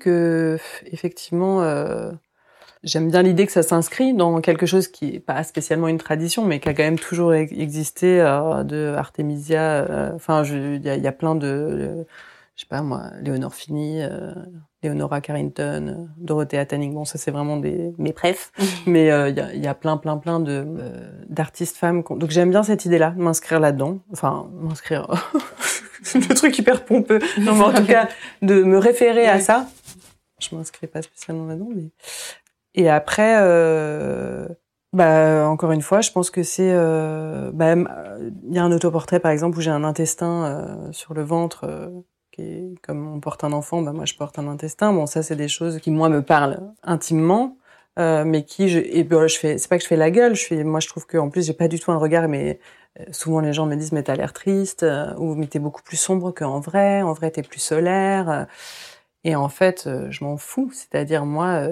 [0.00, 2.10] que effectivement euh,
[2.82, 6.44] j'aime bien l'idée que ça s'inscrit dans quelque chose qui est pas spécialement une tradition,
[6.44, 9.60] mais qui a quand même toujours existé euh, de Artemisia.
[9.60, 12.06] Euh, enfin, il y a, y a, plein de,
[12.58, 14.34] je sais pas moi, Léonore Fini, euh,
[14.82, 16.92] Leonora Carrington, Dorothea Tanning.
[16.92, 18.50] Bon, ça c'est vraiment des mes préfs,
[18.86, 20.66] mais il y, a, y, a, plein, plein, plein de
[21.28, 22.02] d'artistes femmes.
[22.10, 24.00] Donc j'aime bien cette idée-là, m'inscrire là-dedans.
[24.12, 25.06] Enfin, m'inscrire.
[26.14, 27.20] le truc hyper pompeux.
[27.38, 28.08] Non, mais en tout cas,
[28.42, 29.68] de me référer à ça.
[30.40, 31.90] Je m'inscris pas spécialement là-dedans, mais
[32.74, 34.46] et après, euh,
[34.92, 39.20] bah encore une fois, je pense que c'est, euh, bah, il y a un autoportrait
[39.20, 41.90] par exemple où j'ai un intestin euh, sur le ventre.
[42.40, 44.92] Euh, est, comme on porte un enfant, bah moi je porte un intestin.
[44.92, 47.56] Bon, ça c'est des choses qui moi me parlent intimement.
[47.98, 50.36] Euh, mais qui je et ben, je fais c'est pas que je fais la gueule
[50.36, 52.60] je fais moi je trouve que en plus j'ai pas du tout un regard mais
[53.00, 55.82] euh, souvent les gens me disent mais t'as l'air triste euh, ou mais t'es beaucoup
[55.82, 58.44] plus sombre qu'en vrai en vrai t'es plus solaire euh.
[59.24, 61.66] et en fait je m'en fous c'est-à-dire moi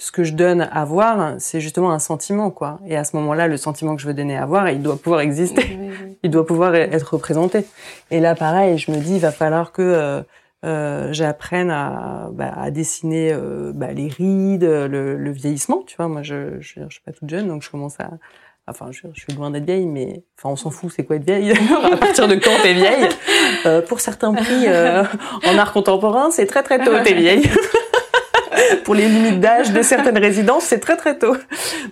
[0.00, 2.80] ce que je donne à voir c'est justement un sentiment quoi.
[2.86, 5.20] Et à ce moment-là le sentiment que je veux donner à voir il doit pouvoir
[5.20, 5.78] exister.
[6.22, 7.64] Il doit pouvoir être représenté.
[8.10, 10.24] Et là pareil je me dis il va falloir que
[10.64, 16.08] euh, j'apprenne à, bah, à dessiner euh, bah, les rides, le, le, vieillissement, tu vois.
[16.08, 18.10] Moi, je, je, je suis pas toute jeune, donc je commence à,
[18.66, 21.24] enfin, je, je suis loin d'être vieille, mais enfin, on s'en fout, c'est quoi être
[21.24, 21.52] vieille?
[21.92, 23.08] À partir de quand t'es vieille?
[23.66, 25.02] Euh, Pour certains prix euh,
[25.46, 27.48] en art contemporain, c'est très très tôt, t'es vieille.
[28.84, 31.36] pour les limites d'âge de certaines résidences, c'est très très tôt.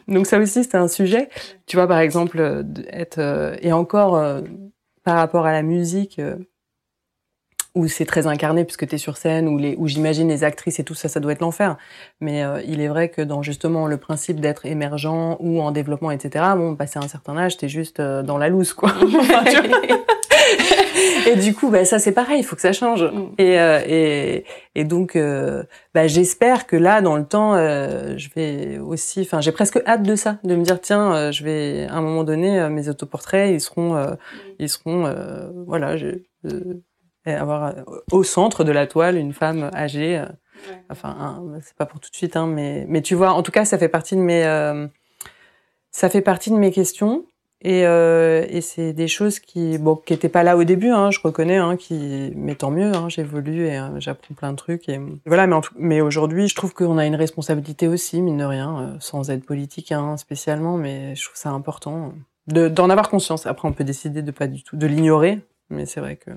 [0.08, 1.28] Donc ça aussi, c'est un sujet.
[1.66, 4.42] Tu vois, par exemple, être et encore
[5.04, 6.20] par rapport à la musique
[7.78, 10.80] où c'est très incarné puisque tu es sur scène, où, les, où j'imagine les actrices
[10.80, 11.76] et tout ça, ça doit être l'enfer.
[12.20, 16.10] Mais euh, il est vrai que dans justement le principe d'être émergent ou en développement,
[16.10, 18.92] etc., bon, passé un certain âge, t'es juste euh, dans la loose, quoi.
[21.30, 23.04] et du coup, bah, ça c'est pareil, il faut que ça change.
[23.04, 23.28] Mm.
[23.38, 25.16] Et, euh, et, et donc,
[25.94, 30.16] bah, j'espère que là, dans le temps, je vais aussi, enfin, j'ai presque hâte de
[30.16, 33.94] ça, de me dire tiens, je vais à un moment donné, mes autoportraits, ils seront,
[33.94, 34.16] mm.
[34.58, 35.14] ils seront,
[35.64, 36.22] voilà, je,
[37.34, 40.18] avoir euh, au centre de la toile une femme âgée.
[40.18, 40.26] Euh,
[40.90, 43.64] enfin, c'est pas pour tout de suite, hein, mais mais tu vois, en tout cas,
[43.64, 44.86] ça fait partie de mes euh,
[45.90, 47.24] ça fait partie de mes questions.
[47.60, 51.10] Et, euh, et c'est des choses qui bon qui étaient pas là au début hein,
[51.10, 55.00] je reconnais hein, qui mais tant mieux hein, j'évolue et j'apprends plein de trucs et
[55.26, 59.30] voilà mais mais aujourd'hui je trouve qu'on a une responsabilité aussi mine de rien sans
[59.30, 62.12] être politique hein, spécialement mais je trouve ça important
[62.46, 65.84] de d'en avoir conscience après on peut décider de pas du tout de l'ignorer mais
[65.84, 66.30] c'est vrai que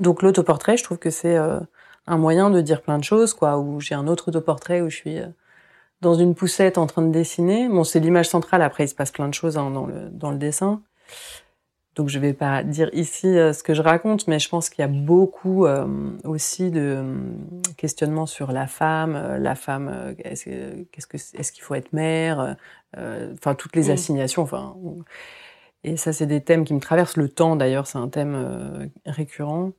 [0.00, 1.60] donc l'autoportrait, je trouve que c'est euh,
[2.06, 3.58] un moyen de dire plein de choses, quoi.
[3.58, 5.26] Où j'ai un autre autoportrait où je suis euh,
[6.00, 7.68] dans une poussette en train de dessiner.
[7.68, 8.62] Bon, c'est l'image centrale.
[8.62, 10.82] Après, il se passe plein de choses hein, dans le dans le dessin.
[11.94, 14.80] Donc je vais pas dire ici euh, ce que je raconte, mais je pense qu'il
[14.80, 15.66] y a beaucoup
[16.24, 17.04] aussi de
[17.76, 20.44] questionnements sur la femme, la femme, est-ce
[20.90, 22.56] qu'est-ce que est-ce qu'il faut être mère,
[22.96, 24.74] enfin toutes les assignations, enfin
[25.84, 27.16] et ça, c'est des thèmes qui me traversent.
[27.16, 29.72] Le temps, d'ailleurs, c'est un thème euh, récurrent.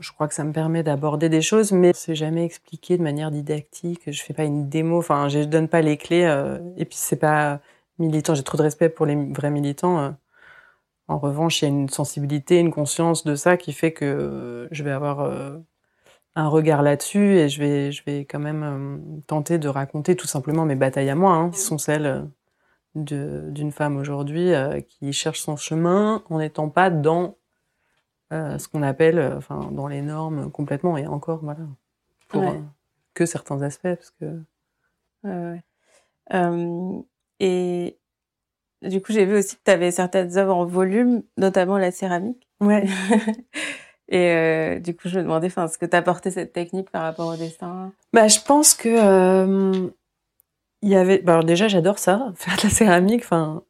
[0.00, 3.30] Je crois que ça me permet d'aborder des choses, mais c'est jamais expliqué de manière
[3.30, 4.10] didactique.
[4.10, 6.24] Je fais pas une démo, enfin, je donne pas les clés.
[6.24, 7.60] Euh, et puis c'est pas
[7.98, 8.34] militant.
[8.34, 10.00] J'ai trop de respect pour les vrais militants.
[10.00, 10.10] Euh.
[11.08, 14.84] En revanche, il y a une sensibilité, une conscience de ça qui fait que je
[14.84, 15.58] vais avoir euh,
[16.36, 20.64] un regard là-dessus et je vais, je vais quand même tenter de raconter tout simplement
[20.64, 22.26] mes batailles à moi, hein, qui sont celles
[22.94, 24.50] d'une femme aujourd'hui
[24.88, 27.36] qui cherche son chemin en n'étant pas dans
[28.32, 31.64] euh, ce qu'on appelle, euh, enfin, dans les normes complètement, et encore, voilà,
[32.28, 32.60] pour euh,
[33.12, 34.40] que certains aspects, parce que.
[35.24, 35.60] Ouais,
[36.32, 37.06] ouais.
[37.40, 37.98] et
[38.82, 42.48] du coup, j'ai vu aussi que tu avais certaines œuvres en volume, notamment la céramique.
[42.60, 42.86] Ouais.
[44.08, 47.36] et du coup, je me demandais, enfin, ce que t'apportait cette technique par rapport au
[47.36, 47.92] dessin.
[48.12, 49.90] Bah, je pense que
[50.82, 51.18] il y avait.
[51.18, 53.22] Bah, alors déjà, j'adore ça, faire de la céramique.
[53.24, 53.62] Enfin,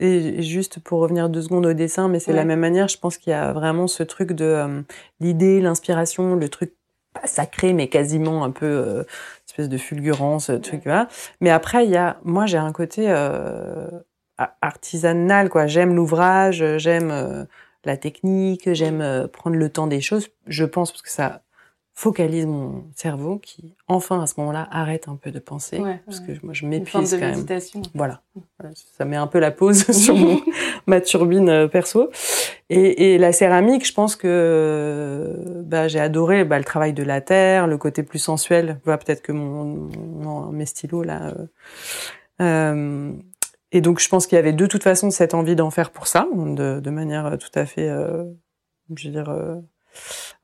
[0.00, 3.18] et juste pour revenir deux secondes au dessin, mais c'est la même manière, je pense
[3.18, 4.82] qu'il y a vraiment ce truc de euh,
[5.18, 6.72] l'idée, l'inspiration, le truc
[7.12, 9.04] pas sacré, mais quasiment un peu euh,
[9.46, 11.08] espèce de fulgurance, truc là.
[11.40, 13.88] Mais après, il y a, moi, j'ai un côté euh,
[14.60, 15.66] artisanal, quoi.
[15.66, 17.44] J'aime l'ouvrage, j'aime euh,
[17.84, 20.28] la technique, j'aime prendre le temps des choses.
[20.46, 21.42] Je pense parce que ça
[21.98, 25.82] focalise mon cerveau qui, enfin, à ce moment-là, arrête un peu de penser.
[26.06, 27.44] parce que moi, je m'épuise quand même.
[27.92, 28.20] Voilà.
[28.96, 30.40] Ça met un peu la pause sur mon,
[30.86, 32.08] ma turbine euh, perso.
[32.70, 37.20] Et, et, la céramique, je pense que bah, j'ai adoré bah, le travail de la
[37.20, 38.78] terre, le côté plus sensuel.
[38.84, 41.34] Voilà, peut-être que mon, mon, mes stylos, là...
[41.34, 41.46] Euh,
[42.40, 43.12] euh,
[43.72, 46.06] et donc, je pense qu'il y avait de toute façon cette envie d'en faire pour
[46.06, 48.22] ça, de, de manière tout à fait, euh,
[48.94, 49.56] je veux dire, euh,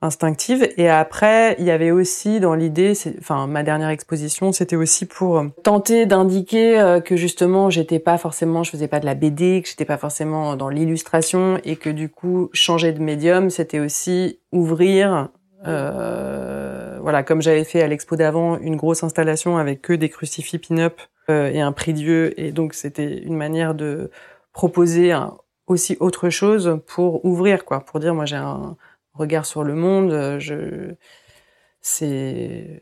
[0.03, 0.69] instinctive.
[0.77, 5.39] Et après, il y avait aussi dans l'idée, enfin ma dernière exposition, c'était aussi pour
[5.39, 9.63] euh, tenter d'indiquer euh, que justement j'étais pas forcément, je faisais pas de la BD,
[9.63, 14.39] que j'étais pas forcément dans l'illustration et que du coup changer de médium, c'était aussi
[14.53, 15.29] ouvrir.
[15.67, 20.59] Euh, voilà, comme j'avais fait à l'expo d'avant, une grosse installation avec que des crucifix
[20.59, 24.11] pin-up euh, et un prix Dieu, et donc c'était une manière de
[24.53, 25.15] proposer
[25.67, 28.77] aussi autre chose pour ouvrir, quoi, pour dire moi j'ai un
[29.15, 30.13] regard sur le monde.
[30.13, 30.95] Euh, je
[31.81, 32.81] c'est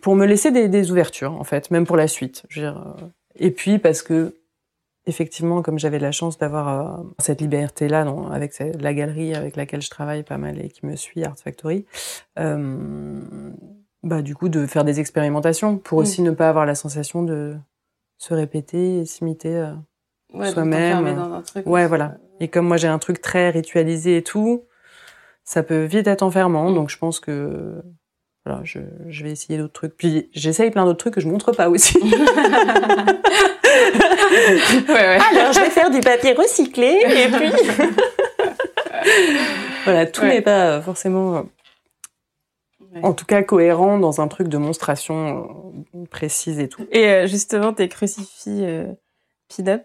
[0.00, 2.44] pour me laisser des, des, ouvertures en fait, même pour la suite.
[2.48, 4.34] Je veux dire, euh, et puis parce que
[5.06, 9.82] effectivement, comme j'avais la chance d'avoir euh, cette liberté là, avec la galerie avec laquelle
[9.82, 11.84] je travaille pas mal et qui me suit, Art Factory,
[12.38, 13.20] euh,
[14.02, 17.56] bah du coup de faire des expérimentations pour aussi ne pas avoir la sensation de
[18.18, 19.72] se répéter et s'imiter euh,
[20.32, 21.14] ouais, soi-même.
[21.14, 22.16] Dans un truc, ouais, voilà.
[22.40, 24.64] Et comme moi j'ai un truc très ritualisé et tout,
[25.44, 26.70] ça peut vite être enfermant.
[26.72, 27.82] Donc je pense que
[28.44, 29.96] voilà, je, je vais essayer d'autres trucs.
[29.96, 31.98] Puis j'essaye plein d'autres trucs que je montre pas aussi.
[32.02, 32.12] ouais,
[34.88, 35.18] ouais.
[35.32, 37.50] Alors je vais faire du papier recyclé et puis
[39.84, 41.46] voilà, tout n'est pas forcément
[43.02, 46.86] en tout cas cohérent dans un truc de monstration euh, précise et tout.
[46.92, 48.86] Et euh, justement tes crucifix euh,
[49.48, 49.84] pin-up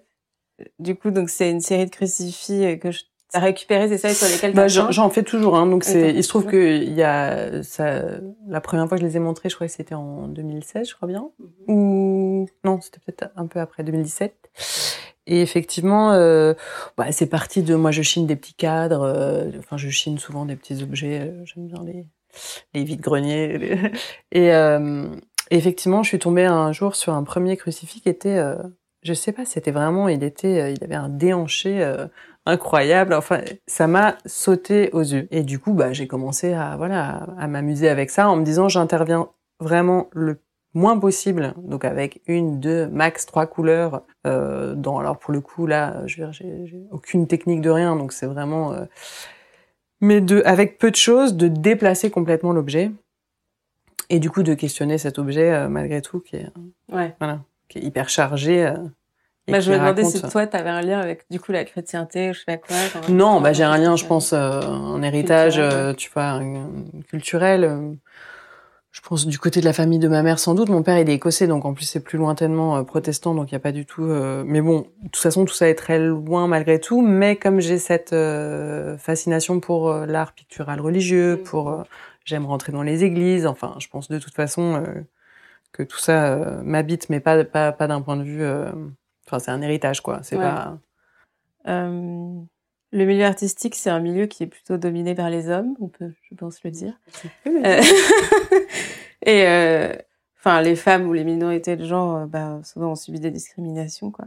[0.80, 4.28] du coup donc c'est une série de crucifix euh, que je T'as récupéré ça sur
[4.28, 5.56] lesquels bah, J'en fais toujours.
[5.56, 8.02] Hein, donc c'est, il se trouve que il y a ça.
[8.48, 10.96] La première fois que je les ai montrés, je crois que c'était en 2016, je
[10.96, 11.30] crois bien.
[11.40, 11.76] Mhm.
[11.76, 14.34] Ou non, c'était peut-être un peu après 2017.
[15.28, 16.56] Et effectivement, euh,
[16.98, 17.92] bah, c'est parti de moi.
[17.92, 19.04] Je chine des petits cadres.
[19.04, 21.20] Euh, enfin, je chine souvent des petits objets.
[21.22, 22.08] Euh, j'aime bien les
[22.74, 23.92] les vides greniers.
[24.32, 25.08] Et euh,
[25.52, 28.56] effectivement, je suis tombée un jour sur un premier crucifix qui était, euh,
[29.04, 31.96] je sais pas, c'était vraiment, il était, il avait un déhanché
[32.50, 33.14] incroyable.
[33.14, 35.28] Enfin, ça m'a sauté aux yeux.
[35.32, 38.70] Et du coup, bah, j'ai commencé à voilà à, m'amuser avec ça en me disant
[38.70, 40.42] j'interviens vraiment le
[40.76, 44.04] moins possible, donc avec une, deux, max trois couleurs.
[44.28, 47.96] Euh, dans alors pour le coup là, je veux dire, j'ai aucune technique de rien,
[47.96, 48.86] donc c'est vraiment euh,
[50.02, 52.92] mais de avec peu de choses, de déplacer complètement l'objet
[54.10, 56.48] et du coup de questionner cet objet euh, malgré tout qui est
[56.92, 57.16] ouais.
[57.20, 58.72] voilà qui est hyper chargé.
[59.50, 61.66] Euh, bah, je me demandais si toi, tu avais un lien avec du coup la
[61.66, 62.76] chrétienté, je sais pas quoi.
[63.10, 66.40] Non, bah j'ai un lien, je pense, euh, un héritage, euh, tu vois,
[67.08, 67.64] culturel.
[67.64, 67.92] Euh,
[68.92, 70.70] je pense du côté de la famille de ma mère sans doute.
[70.70, 73.56] Mon père il est écossais, donc en plus c'est plus lointainement protestant, donc il y
[73.56, 74.02] a pas du tout.
[74.02, 77.02] mais bon, de toute façon tout ça est très loin malgré tout.
[77.02, 78.16] Mais comme j'ai cette
[78.98, 81.44] fascination pour l'art pictural religieux, mm.
[81.44, 81.84] pour
[82.26, 83.46] j'aime rentrer dans les églises.
[83.46, 84.84] Enfin, je pense de toute façon
[85.72, 88.44] que tout ça m'habite, mais pas pas, pas d'un point de vue
[89.30, 90.22] Enfin, c'est un héritage, quoi.
[90.24, 90.80] C'est pas.
[91.68, 92.42] Euh,
[92.92, 96.12] le milieu artistique, c'est un milieu qui est plutôt dominé par les hommes, on peut,
[96.24, 96.94] je pense, le dire.
[97.46, 97.82] Euh,
[99.26, 99.94] et euh,
[100.40, 104.26] enfin, les femmes ou les minorités de genre, bah, souvent, ont subi des discriminations, quoi.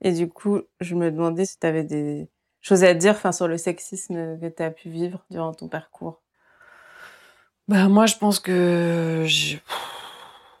[0.00, 2.28] Et du coup, je me demandais si tu avais des
[2.60, 6.20] choses à dire, enfin, sur le sexisme que tu as pu vivre durant ton parcours.
[7.66, 9.24] Bah moi je pense que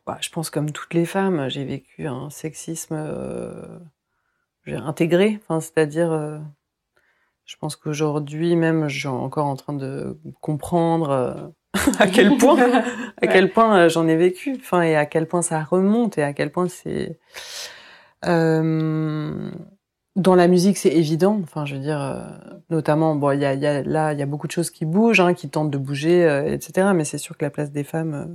[0.06, 3.78] bah, je pense comme toutes les femmes, j'ai vécu un sexisme euh,
[4.66, 6.38] intégré, enfin c'est-à-dire euh,
[7.44, 11.34] je pense qu'aujourd'hui même je suis encore en train de comprendre euh,
[11.98, 12.58] à quel point
[13.22, 16.22] à quel point euh, j'en ai vécu, enfin et à quel point ça remonte et
[16.22, 17.18] à quel point c'est
[18.26, 19.50] euh,
[20.16, 21.40] dans la musique, c'est évident.
[21.42, 22.22] Enfin, je veux dire, euh,
[22.70, 24.84] notamment, bon, il y a, y a, là, il y a beaucoup de choses qui
[24.84, 26.88] bougent, hein, qui tentent de bouger, euh, etc.
[26.94, 28.26] Mais c'est sûr que la place des femmes, euh,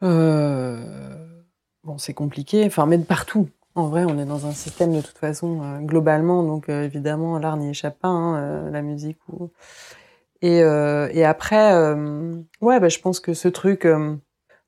[0.00, 2.64] bon, c'est compliqué.
[2.66, 3.48] Enfin, mais de partout.
[3.74, 7.70] En vrai, on est dans un système de toute façon globalement, donc évidemment, l'art n'y
[7.70, 9.50] échappe pas, hein, la musique ou.
[10.42, 11.74] Et, et après,
[12.60, 13.88] ouais, bah, je pense que ce truc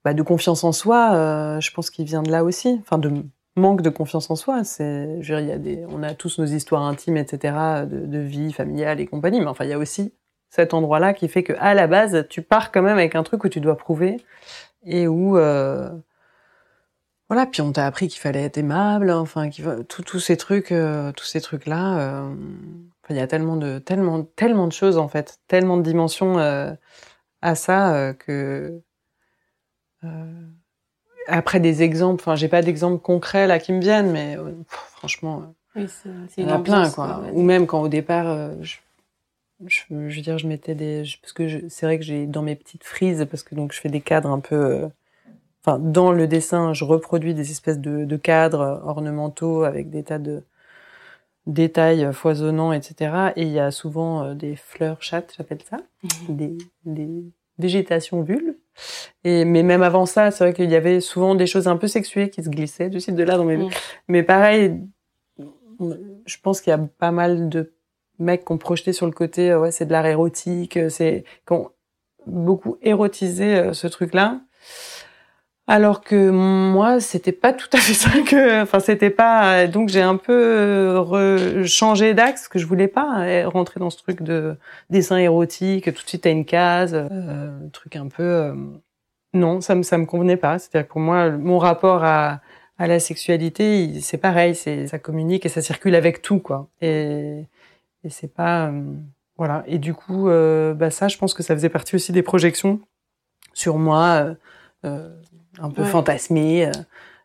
[0.04, 2.80] bah, de confiance en soi, je pense qu'il vient de là aussi.
[2.82, 3.22] Enfin, de
[3.56, 4.62] manque de confiance en soi.
[4.64, 7.54] C'est, je veux dire, y a des, on a tous nos histoires intimes, etc.,
[7.90, 9.40] de, de, vie familiale et compagnie.
[9.40, 10.12] Mais enfin, il y a aussi
[10.50, 13.44] cet endroit-là qui fait que, à la base, tu pars quand même avec un truc
[13.44, 14.18] où tu dois prouver
[14.84, 15.90] et où, euh,
[17.28, 17.46] voilà.
[17.46, 19.10] Puis on t'a appris qu'il fallait être aimable.
[19.10, 19.48] Enfin,
[19.88, 21.98] tous ces trucs, euh, tous ces trucs-là.
[21.98, 22.34] Euh,
[23.10, 26.72] il y a tellement de, tellement, tellement de choses en fait, tellement de dimensions euh,
[27.42, 28.80] à ça euh, que.
[30.04, 30.42] Euh,
[31.28, 34.36] après des exemples, enfin j'ai pas d'exemples concrets là qui me viennent, mais
[34.68, 37.22] franchement, oui, c'est, il y en a plein quoi.
[37.32, 38.76] Ou même quand au départ, je,
[39.64, 42.57] je, je, veux dire, je mettais des, parce que c'est vrai que j'ai dans mes
[42.57, 44.88] petites frises, parce que donc je fais des cadres un peu,
[45.64, 50.18] enfin dans le dessin, je reproduis des espèces de, de, cadres ornementaux avec des tas
[50.18, 50.42] de
[51.46, 53.32] détails foisonnants, etc.
[53.36, 56.36] Et il y a souvent des fleurs chattes, j'appelle ça, mmh.
[56.36, 57.24] des, des
[57.59, 58.54] végétations vulves.
[59.24, 61.88] Et, mais même avant ça, c'est vrai qu'il y avait souvent des choses un peu
[61.88, 63.70] sexuées qui se glissaient du site de là dans mes mm.
[64.09, 64.80] Mais pareil,
[66.26, 67.72] je pense qu'il y a pas mal de
[68.18, 71.70] mecs qui ont projeté sur le côté, ouais, c'est de l'art érotique, c'est, qui ont
[72.26, 74.40] beaucoup érotisé euh, ce truc-là.
[75.68, 80.02] Alors que moi, c'était pas tout à fait ça que, enfin, c'était pas, donc j'ai
[80.02, 84.56] un peu changé d'axe, que je voulais pas euh, rentrer dans ce truc de
[84.90, 88.54] dessin érotique, tout de suite à une case, euh, truc un peu, euh,
[89.34, 90.58] non, ça me, ça me convenait pas.
[90.58, 92.40] C'est-à-dire que pour moi, mon rapport à,
[92.78, 96.68] à la sexualité, c'est pareil, c'est, ça communique et ça circule avec tout, quoi.
[96.80, 97.44] Et,
[98.05, 98.82] et c'est pas, euh,
[99.36, 99.64] voilà.
[99.66, 102.80] Et du coup, euh, bah ça, je pense que ça faisait partie aussi des projections
[103.53, 104.36] sur moi,
[104.84, 105.09] euh,
[105.59, 105.88] un peu ouais.
[105.88, 106.70] fantasmé, euh,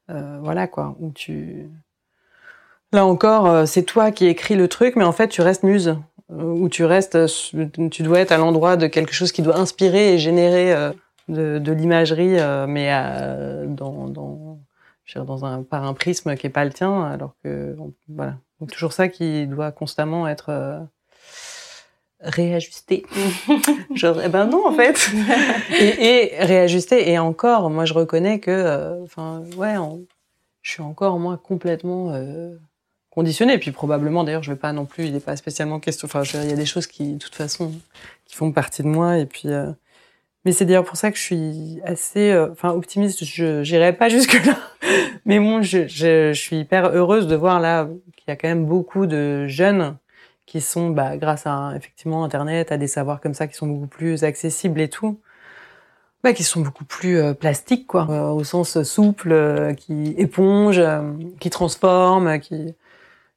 [0.09, 1.69] euh, voilà quoi, où tu
[2.93, 5.97] là encore, c'est toi qui écris le truc, mais en fait tu restes muse,
[6.29, 7.17] où tu restes,
[7.91, 10.73] tu dois être à l'endroit de quelque chose qui doit inspirer et générer
[11.27, 12.89] de, de l'imagerie, mais
[13.67, 14.59] dans, dans,
[15.15, 17.75] dans un, par un prisme qui est pas le tien, alors que
[18.07, 20.87] voilà, donc toujours ça qui doit constamment être
[22.21, 23.05] réajuster.
[23.95, 25.11] Genre, eh ben non, en fait.
[25.79, 27.09] et, et, réajuster.
[27.09, 29.75] Et encore, moi, je reconnais que, euh, enfin, ouais,
[30.61, 32.55] je suis encore, moi, complètement euh,
[33.09, 33.53] conditionnée.
[33.53, 36.05] Et puis, probablement, d'ailleurs, je vais pas non plus, il n'est pas spécialement question.
[36.05, 37.71] Enfin, il y a des choses qui, de toute façon,
[38.25, 39.17] qui font partie de moi.
[39.17, 39.71] Et puis, euh,
[40.45, 43.23] mais c'est d'ailleurs pour ça que je suis assez, euh, enfin, optimiste.
[43.25, 44.57] Je n'irai pas jusque-là.
[45.25, 47.87] mais bon, je, je, je suis hyper heureuse de voir là
[48.31, 49.97] y a quand même beaucoup de jeunes
[50.45, 53.87] qui sont, bah, grâce à effectivement Internet, à des savoirs comme ça qui sont beaucoup
[53.87, 55.19] plus accessibles et tout,
[56.23, 60.81] bah, qui sont beaucoup plus euh, plastiques, quoi, euh, au sens souple, euh, qui éponge,
[61.39, 62.75] qui transforme, qui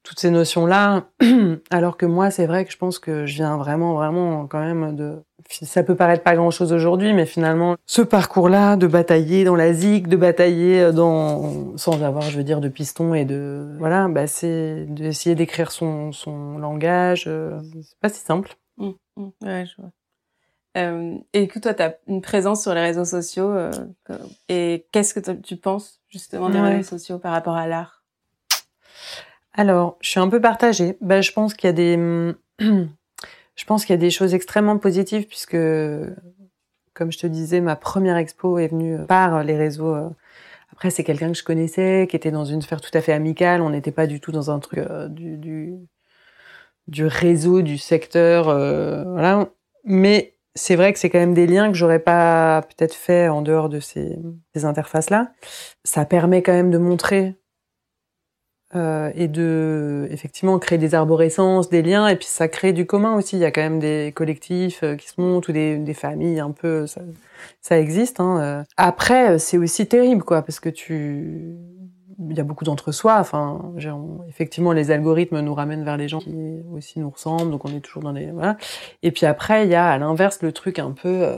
[0.05, 1.09] toutes ces notions-là.
[1.71, 4.95] Alors que moi, c'est vrai que je pense que je viens vraiment, vraiment quand même
[4.95, 9.57] de ça peut paraître pas grand chose aujourd'hui, mais finalement, ce parcours-là, de batailler dans
[9.57, 13.77] la zig, de batailler euh, dans, sans avoir, je veux dire, de piston et de,
[13.79, 17.25] voilà, bah, c'est d'essayer d'écrire son, son langage.
[17.27, 18.57] Euh, c'est pas si simple.
[18.79, 19.91] Mmh, mmh, ouais, je vois.
[20.77, 23.51] Euh, et écoute, toi, tu as une présence sur les réseaux sociaux.
[23.51, 23.71] Euh,
[24.49, 26.77] et qu'est-ce que tu penses justement des ouais.
[26.77, 28.03] réseaux sociaux par rapport à l'art?
[29.55, 30.97] Alors, je suis un peu partagée.
[31.01, 31.97] Bah, je pense qu'il y a des
[33.57, 35.57] je pense qu'il y a des choses extrêmement positives puisque,
[36.93, 39.97] comme je te disais, ma première expo est venue par les réseaux.
[40.73, 43.63] Après, c'est quelqu'un que je connaissais, qui était dans une sphère tout à fait amicale.
[43.63, 45.75] On n'était pas du tout dans un truc euh, du, du,
[46.89, 49.49] du, réseau, du secteur, euh, voilà.
[49.85, 53.41] Mais c'est vrai que c'est quand même des liens que j'aurais pas peut-être fait en
[53.43, 54.19] dehors de ces,
[54.53, 55.31] ces interfaces-là.
[55.85, 57.37] Ça permet quand même de montrer
[58.75, 63.15] euh, et de effectivement créer des arborescences, des liens, et puis ça crée du commun
[63.15, 63.37] aussi.
[63.37, 66.41] Il y a quand même des collectifs euh, qui se montent ou des, des familles
[66.41, 67.01] un peu, ça,
[67.61, 68.19] ça existe.
[68.19, 68.41] Hein.
[68.41, 68.63] Euh.
[68.77, 71.55] Après, c'est aussi terrible, quoi, parce que tu,
[72.19, 73.19] il y a beaucoup d'entre-soi.
[73.21, 73.73] Enfin,
[74.29, 76.35] effectivement, les algorithmes nous ramènent vers les gens qui
[76.73, 78.57] aussi nous ressemblent, donc on est toujours dans les voilà.
[79.05, 81.29] Et puis après, il y a à l'inverse le truc un peu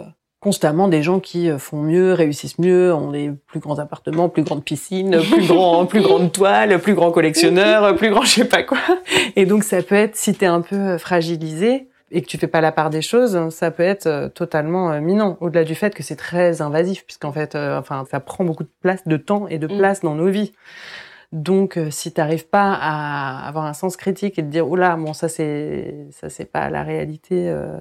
[0.41, 4.43] constamment des gens qui euh, font mieux, réussissent mieux, ont des plus grands appartements, plus
[4.43, 8.63] grandes piscines, plus grand, plus grandes toiles, plus grands collectionneurs, plus grand je sais pas
[8.63, 8.79] quoi.
[9.35, 12.61] Et donc ça peut être si t'es un peu fragilisé et que tu fais pas
[12.61, 15.37] la part des choses, ça peut être euh, totalement euh, minant.
[15.41, 19.07] Au-delà du fait que c'est très invasif, puisqu'en fait, enfin, ça prend beaucoup de place,
[19.07, 19.79] de temps et de mm.
[19.79, 20.53] place dans nos vies.
[21.33, 25.29] Donc, si t'arrives pas à avoir un sens critique et de dire, oula, bon, ça
[25.29, 27.49] c'est, ça c'est pas la réalité.
[27.49, 27.77] Euh,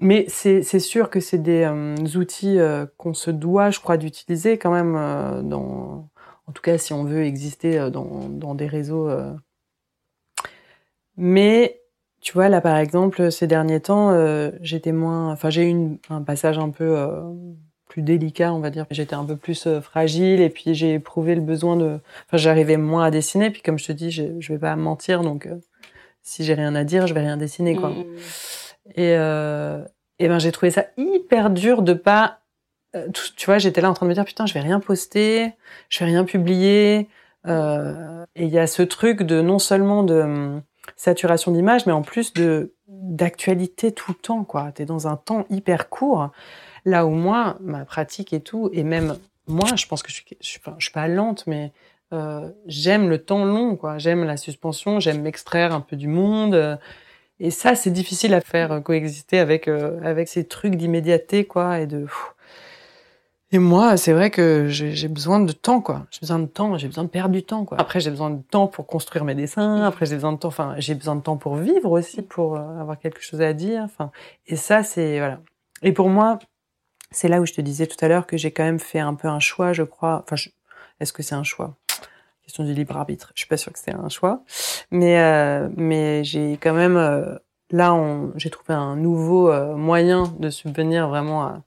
[0.00, 4.58] mais c'est sûr que c'est des euh, outils euh, qu'on se doit, je crois, d'utiliser
[4.58, 6.08] quand même dans,
[6.46, 9.10] en tout cas si on veut exister dans, dans des réseaux.
[11.16, 11.80] Mais
[12.20, 14.12] tu vois là par exemple ces derniers temps,
[14.60, 16.96] j'étais moins, enfin j'ai eu un passage un peu
[17.88, 18.86] plus délicat, on va dire.
[18.90, 23.04] J'étais un peu plus fragile et puis j'ai éprouvé le besoin de, enfin j'arrivais moins
[23.04, 23.50] à dessiner.
[23.50, 25.48] Puis comme je te dis, je, je vais pas mentir, donc
[26.22, 27.90] si j'ai rien à dire, je vais rien dessiner quoi.
[27.90, 28.04] Mmh.
[28.94, 29.82] Et, euh,
[30.18, 32.40] et ben j'ai trouvé ça hyper dur de pas,
[32.96, 35.52] euh, tu vois, j'étais là en train de me dire putain, je vais rien poster,
[35.88, 37.08] je vais rien publier.
[37.46, 40.62] Euh, et il y a ce truc de non seulement de hum,
[40.96, 44.72] saturation d'image, mais en plus de d'actualité tout le temps, quoi.
[44.72, 46.30] T'es dans un temps hyper court.
[46.84, 49.16] Là où moi, ma pratique et tout, et même
[49.46, 51.72] moi, je pense que je suis, je suis, pas, lente, mais
[52.12, 53.98] euh, j'aime le temps long, quoi.
[53.98, 56.78] J'aime la suspension, j'aime m'extraire un peu du monde.
[57.40, 61.80] Et ça, c'est difficile à faire euh, coexister avec euh, avec ces trucs d'immédiateté, quoi,
[61.80, 62.06] et de.
[63.50, 66.06] Et moi, c'est vrai que j'ai besoin de temps, quoi.
[66.10, 67.80] J'ai besoin de temps, j'ai besoin de perdre du temps, quoi.
[67.80, 69.82] Après, j'ai besoin de temps pour construire mes dessins.
[69.84, 72.80] Après, j'ai besoin de temps, enfin, j'ai besoin de temps pour vivre aussi, pour euh,
[72.80, 73.82] avoir quelque chose à dire.
[73.84, 74.10] Enfin,
[74.46, 75.40] et ça, c'est voilà.
[75.82, 76.38] Et pour moi,
[77.10, 79.14] c'est là où je te disais tout à l'heure que j'ai quand même fait un
[79.14, 80.24] peu un choix, je crois.
[80.24, 80.36] Enfin,
[81.00, 81.74] est-ce que c'est un choix?
[82.48, 83.30] Question du libre arbitre.
[83.34, 84.42] Je suis pas sûre que c'est un choix,
[84.90, 87.34] mais euh, mais j'ai quand même euh,
[87.70, 87.94] là
[88.36, 91.62] j'ai trouvé un nouveau euh, moyen de subvenir vraiment à,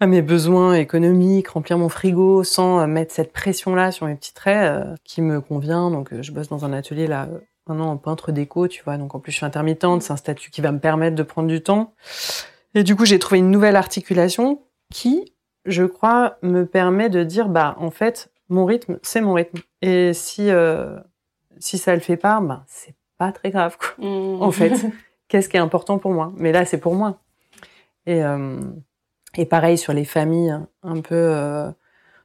[0.00, 4.34] à, mes besoins économiques, remplir mon frigo sans mettre cette pression là sur mes petits
[4.34, 5.92] traits qui me convient.
[5.92, 7.28] Donc je bosse dans un atelier là
[7.68, 8.98] maintenant en peintre déco, tu vois.
[8.98, 11.46] Donc en plus je suis intermittente, c'est un statut qui va me permettre de prendre
[11.46, 11.94] du temps.
[12.74, 14.60] Et du coup j'ai trouvé une nouvelle articulation
[14.92, 15.32] qui
[15.66, 19.60] je crois me permet de dire bah en fait mon rythme, c'est mon rythme.
[19.86, 20.98] Et si euh,
[21.58, 23.76] si ça le fait pas, ben c'est pas très grave.
[23.78, 24.04] Quoi.
[24.04, 24.42] Mmh.
[24.42, 24.72] En fait,
[25.28, 26.32] qu'est-ce qui est important pour moi?
[26.36, 27.20] Mais là, c'est pour moi.
[28.06, 28.60] Et euh,
[29.36, 31.14] et pareil sur les familles, hein, un peu.
[31.14, 31.70] Euh,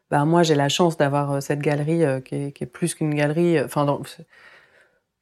[0.10, 3.14] ben moi, j'ai la chance d'avoir euh, cette galerie qui est, qui, est, plus qu'une
[3.14, 3.60] galerie.
[3.62, 3.86] Enfin,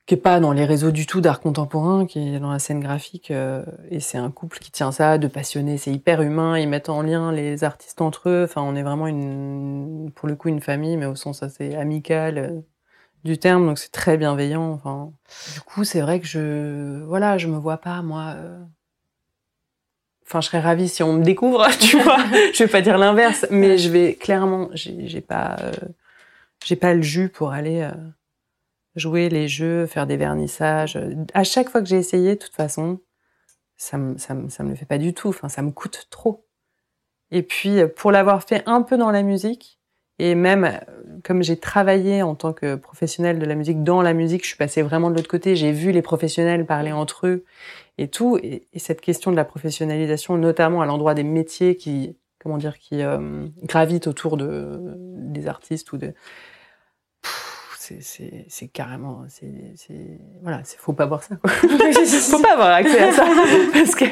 [0.07, 2.79] qui est pas dans les réseaux du tout d'art contemporain, qui est dans la scène
[2.79, 3.29] graphique.
[3.29, 5.77] Euh, et c'est un couple qui tient ça, de passionnés.
[5.77, 6.57] C'est hyper humain.
[6.57, 8.43] Ils mettent en lien les artistes entre eux.
[8.45, 12.37] Enfin, on est vraiment une, pour le coup, une famille, mais au sens assez amical
[12.37, 12.61] euh,
[13.25, 13.67] du terme.
[13.67, 14.71] Donc c'est très bienveillant.
[14.71, 15.11] Enfin,
[15.53, 18.33] du coup, c'est vrai que je, voilà, je me vois pas moi.
[18.37, 18.63] Euh,
[20.25, 22.23] enfin, je serais ravie si on me découvre, tu vois.
[22.53, 25.57] je vais pas dire l'inverse, mais je vais clairement, j'ai pas,
[26.63, 27.89] j'ai pas le jus pour aller
[28.97, 30.99] jouer les jeux, faire des vernissages.
[31.33, 32.99] À chaque fois que j'ai essayé, de toute façon,
[33.77, 35.29] ça me, ça me, ça me le fait pas du tout.
[35.29, 36.45] Enfin, ça me coûte trop.
[37.31, 39.77] Et puis, pour l'avoir fait un peu dans la musique,
[40.19, 40.79] et même
[41.23, 44.57] comme j'ai travaillé en tant que professionnel de la musique dans la musique, je suis
[44.57, 45.55] passée vraiment de l'autre côté.
[45.55, 47.45] J'ai vu les professionnels parler entre eux
[47.97, 48.39] et tout.
[48.41, 53.03] Et, cette question de la professionnalisation, notamment à l'endroit des métiers qui, comment dire, qui
[53.03, 56.13] euh, gravitent autour de des artistes ou de
[57.99, 59.49] c'est carrément c'est
[60.41, 61.49] voilà c'est faut pas voir ça quoi.
[61.51, 63.25] faut pas avoir accès à ça
[63.73, 64.05] parce que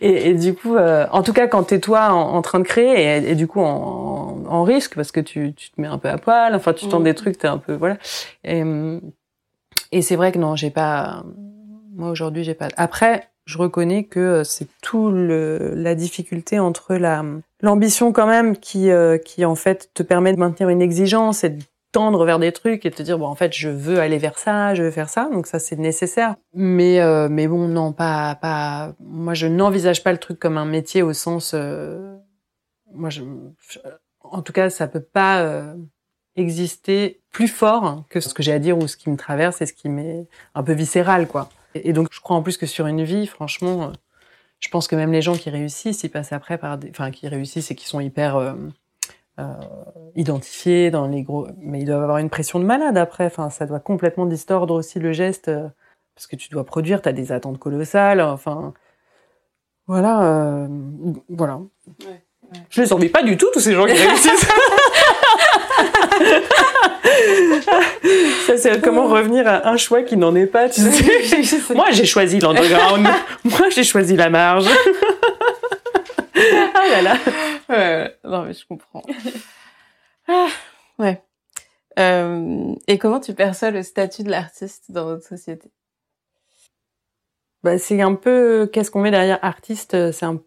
[0.00, 3.18] et, et du coup euh, en tout cas quand t'es toi en, train de créer
[3.18, 6.08] et, et du coup en, en, risque parce que tu, tu te mets un peu
[6.08, 7.16] à poil enfin tu tentes des mm.
[7.16, 7.98] trucs t'es un peu voilà
[8.44, 8.62] et,
[9.92, 11.24] et c'est vrai que non j'ai pas
[11.94, 17.24] moi aujourd'hui j'ai pas après je reconnais que c'est tout le, la difficulté entre la
[17.62, 21.50] l'ambition quand même qui euh, qui en fait te permet de maintenir une exigence et
[21.50, 21.62] de
[21.92, 24.74] tendre vers des trucs et te dire bon en fait je veux aller vers ça,
[24.74, 26.36] je veux faire ça, donc ça c'est nécessaire.
[26.54, 30.64] Mais euh, mais bon non pas pas moi je n'envisage pas le truc comme un
[30.64, 32.16] métier au sens euh,
[32.92, 33.22] moi je,
[34.20, 35.74] en tout cas ça peut pas euh,
[36.36, 39.66] exister plus fort que ce que j'ai à dire ou ce qui me traverse et
[39.66, 41.48] ce qui m'est un peu viscéral quoi.
[41.74, 43.92] Et, donc je crois en plus que sur une vie franchement
[44.60, 47.26] je pense que même les gens qui réussissent ils passent après par des enfin qui
[47.28, 48.54] réussissent et qui sont hyper euh,
[50.14, 53.26] identifiés dans les gros, mais ils doivent avoir une pression de malade après.
[53.26, 55.68] Enfin, ça doit complètement distordre aussi le geste euh,
[56.14, 58.20] parce que tu dois produire, tu as des attentes colossales.
[58.20, 58.74] Enfin,
[59.86, 60.68] voilà, euh,
[61.28, 61.56] voilà.
[61.56, 62.22] Ouais, ouais.
[62.68, 64.48] Je les envie pas du tout tous ces gens qui réussissent.
[68.46, 70.68] ça c'est comment revenir à un choix qui n'en est pas.
[70.68, 73.06] Tu sais Moi j'ai choisi l'underground.
[73.44, 74.66] Moi j'ai choisi la marge.
[76.74, 77.16] ah là là.
[78.24, 79.02] Non mais je comprends.
[80.28, 80.48] Ah,
[80.98, 81.22] ouais.
[81.98, 85.70] Euh, et comment tu perçois le statut de l'artiste dans notre société?
[87.62, 90.12] Bah, c'est un peu qu'est-ce qu'on met derrière artiste.
[90.12, 90.40] C'est un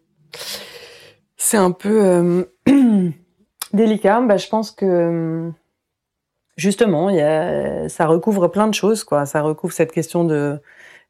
[1.36, 2.44] c'est un peu euh,
[3.72, 4.20] délicat.
[4.22, 5.50] Bah, je pense que
[6.56, 9.26] justement, il y a, ça recouvre plein de choses, quoi.
[9.26, 10.60] Ça recouvre cette question de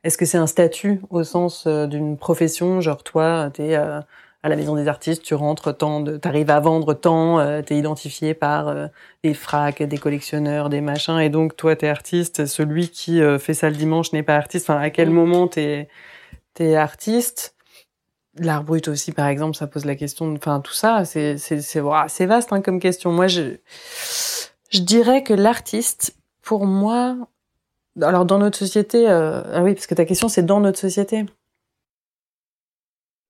[0.02, 4.00] est-ce que c'est un statut au sens euh, d'une profession, genre toi, t'es euh,
[4.44, 7.76] à la maison des artistes, tu rentres tant, de, t'arrives à vendre tant, euh, t'es
[7.76, 8.72] identifié par
[9.24, 12.46] des fracs, des collectionneurs, des machins, et donc toi t'es artiste.
[12.46, 14.70] Celui qui fait ça le dimanche n'est pas artiste.
[14.70, 15.14] Enfin, à quel mm.
[15.14, 15.88] moment t'es
[16.54, 17.56] t'es artiste?
[18.38, 20.32] L'art brut aussi, par exemple, ça pose la question.
[20.34, 23.12] Enfin, tout ça, c'est c'est c'est c'est vaste hein, comme question.
[23.12, 23.56] Moi, je
[24.70, 27.16] je dirais que l'artiste, pour moi,
[28.02, 31.26] alors dans notre société, euh, ah oui, parce que ta question c'est dans notre société.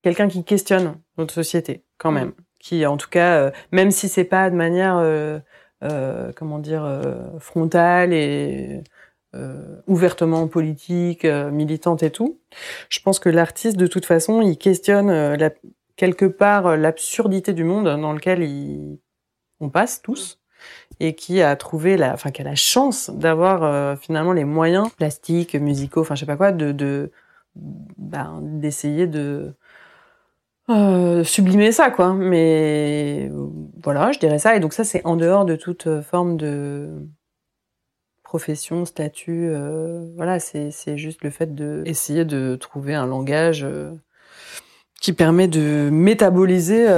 [0.05, 4.25] Quelqu'un qui questionne notre société, quand même, qui en tout cas, euh, même si c'est
[4.25, 5.41] pas de manière, euh,
[6.37, 6.87] comment dire,
[7.41, 8.83] frontale et
[9.89, 12.39] ouvertement politique, militante et tout,
[12.89, 15.51] je pense que l'artiste de toute façon, il questionne la,
[15.97, 19.01] quelque part l'absurdité du monde dans lequel il,
[19.61, 20.41] on passe tous
[21.01, 24.91] et qui a trouvé la, enfin qui a la chance d'avoir euh, finalement les moyens
[24.91, 27.11] plastiques, musicaux, enfin je sais pas quoi, de, de
[27.57, 29.55] ben, d'essayer de
[30.71, 32.15] euh, sublimer ça quoi.
[32.15, 33.31] Mais
[33.83, 34.57] voilà, je dirais ça.
[34.57, 37.07] Et donc ça c'est en dehors de toute forme de
[38.35, 39.49] profession, statut.
[39.49, 43.93] Euh, voilà, c'est juste le fait de essayer de trouver un langage euh,
[45.01, 46.89] qui permet de métaboliser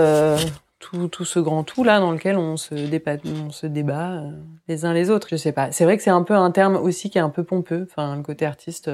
[0.78, 4.30] tout, tout ce grand tout là dans lequel on se, débat, on se débat euh,
[4.68, 5.28] les uns les autres.
[5.30, 5.72] Je sais pas.
[5.72, 7.86] C'est vrai que c'est un peu un terme aussi qui est un peu pompeux.
[7.90, 8.90] Enfin, le côté artiste.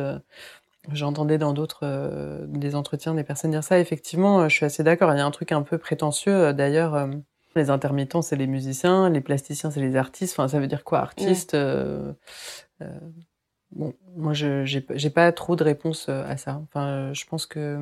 [0.88, 3.78] Euh, j'entendais dans d'autres euh, des entretiens des personnes dire ça.
[3.78, 5.12] Effectivement, je suis assez d'accord.
[5.12, 6.52] Il y a un truc un peu prétentieux.
[6.52, 7.08] D'ailleurs,
[7.56, 10.34] les intermittents, c'est les musiciens, les plasticiens, c'est les artistes.
[10.38, 11.56] Enfin, ça veut dire quoi, artiste
[13.74, 16.60] Bon, moi, je j'ai pas trop de réponse à ça.
[16.62, 17.80] Enfin, je pense que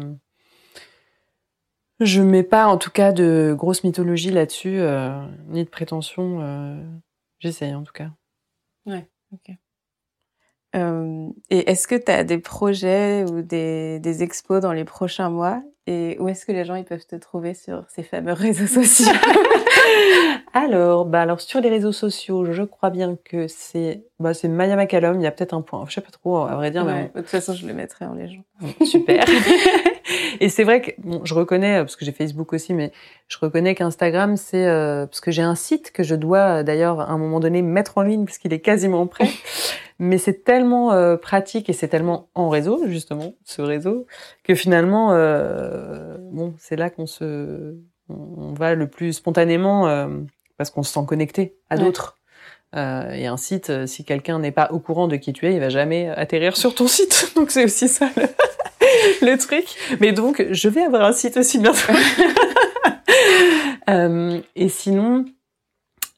[2.01, 6.41] je mets pas en tout cas de grosse mythologie là-dessus, euh, ni de prétention.
[6.41, 6.83] Euh,
[7.39, 8.11] J'essaye en tout cas.
[8.87, 9.55] Ouais, ok.
[10.77, 15.31] Euh, et est-ce que tu as des projets ou des, des expos dans les prochains
[15.31, 15.63] mois?
[15.87, 19.13] Et où est-ce que les gens ils peuvent te trouver sur ces fameux réseaux sociaux?
[20.53, 24.75] Alors, bah alors sur les réseaux sociaux, je crois bien que c'est bah c'est Maya
[24.75, 25.21] McCallum.
[25.21, 26.85] Il y a peut-être un point, je sais pas trop à vrai dire.
[26.85, 27.11] mais...
[27.15, 28.43] De toute façon, je le mettrai en légende.
[28.85, 29.25] Super.
[30.41, 32.91] Et c'est vrai que bon, je reconnais parce que j'ai Facebook aussi, mais
[33.29, 37.11] je reconnais qu'Instagram c'est euh, parce que j'ai un site que je dois d'ailleurs à
[37.11, 39.29] un moment donné mettre en ligne puisqu'il est quasiment prêt.
[40.01, 44.07] Mais c'est tellement euh, pratique et c'est tellement en réseau justement ce réseau
[44.43, 47.77] que finalement euh, bon c'est là qu'on se
[48.09, 50.09] on va le plus spontanément euh,
[50.57, 52.17] parce qu'on se sent connecté à d'autres.
[52.77, 55.55] Euh, et un site, euh, si quelqu'un n'est pas au courant de qui tu es,
[55.55, 57.33] il va jamais atterrir sur ton site.
[57.37, 58.09] Donc c'est aussi ça
[59.23, 59.65] le, truc.
[60.01, 61.93] Mais donc je vais avoir un site aussi bientôt.
[63.91, 65.25] euh, et sinon,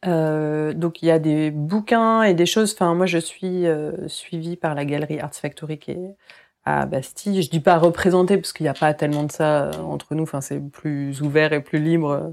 [0.06, 2.72] euh, donc il y a des bouquins et des choses.
[2.74, 6.16] Enfin moi je suis euh, suivie par la galerie Arts Factory qui est
[6.64, 7.42] à Bastille.
[7.42, 10.22] Je dis pas représenter parce qu'il n'y a pas tellement de ça euh, entre nous.
[10.22, 12.30] Enfin, c'est plus ouvert et plus libre euh,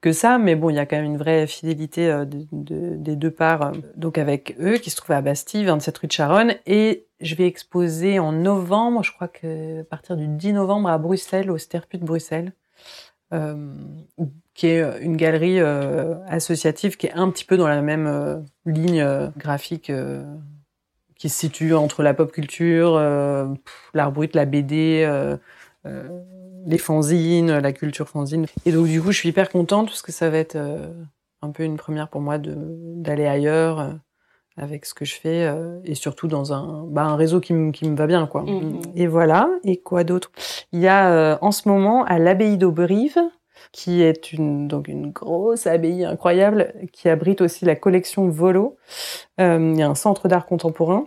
[0.00, 0.38] que ça.
[0.38, 3.72] Mais bon, il y a quand même une vraie fidélité euh, des deux parts.
[3.96, 6.54] Donc avec eux, qui se trouvent à Bastille, 27 rue de Charonne.
[6.66, 10.98] Et je vais exposer en novembre, je crois que à partir du 10 novembre à
[10.98, 12.52] Bruxelles, au Sterput de Bruxelles.
[13.32, 13.74] Euh,
[14.56, 15.60] qui est une galerie
[16.28, 19.92] associative qui est un petit peu dans la même ligne graphique
[21.18, 23.46] qui se situe entre la pop culture, euh,
[23.94, 25.36] l'art brut, la BD, euh,
[25.86, 26.08] euh,
[26.66, 28.46] les fanzines, la culture fanzine.
[28.64, 30.88] Et donc du coup, je suis hyper contente parce que ça va être euh,
[31.42, 33.90] un peu une première pour moi d'aller ailleurs euh,
[34.56, 35.46] avec ce que je fais
[35.84, 38.42] et surtout dans un, bah, un réseau qui, qui me va bien quoi.
[38.42, 38.92] Mm-hmm.
[38.96, 39.50] Et voilà.
[39.64, 40.32] Et quoi d'autre?
[40.72, 43.18] Il y a en ce moment à l'abbaye d'Auberive
[43.72, 48.76] qui est une donc une grosse abbaye incroyable qui abrite aussi la collection Volo.
[49.40, 51.06] Euh, il y a un centre d'art contemporain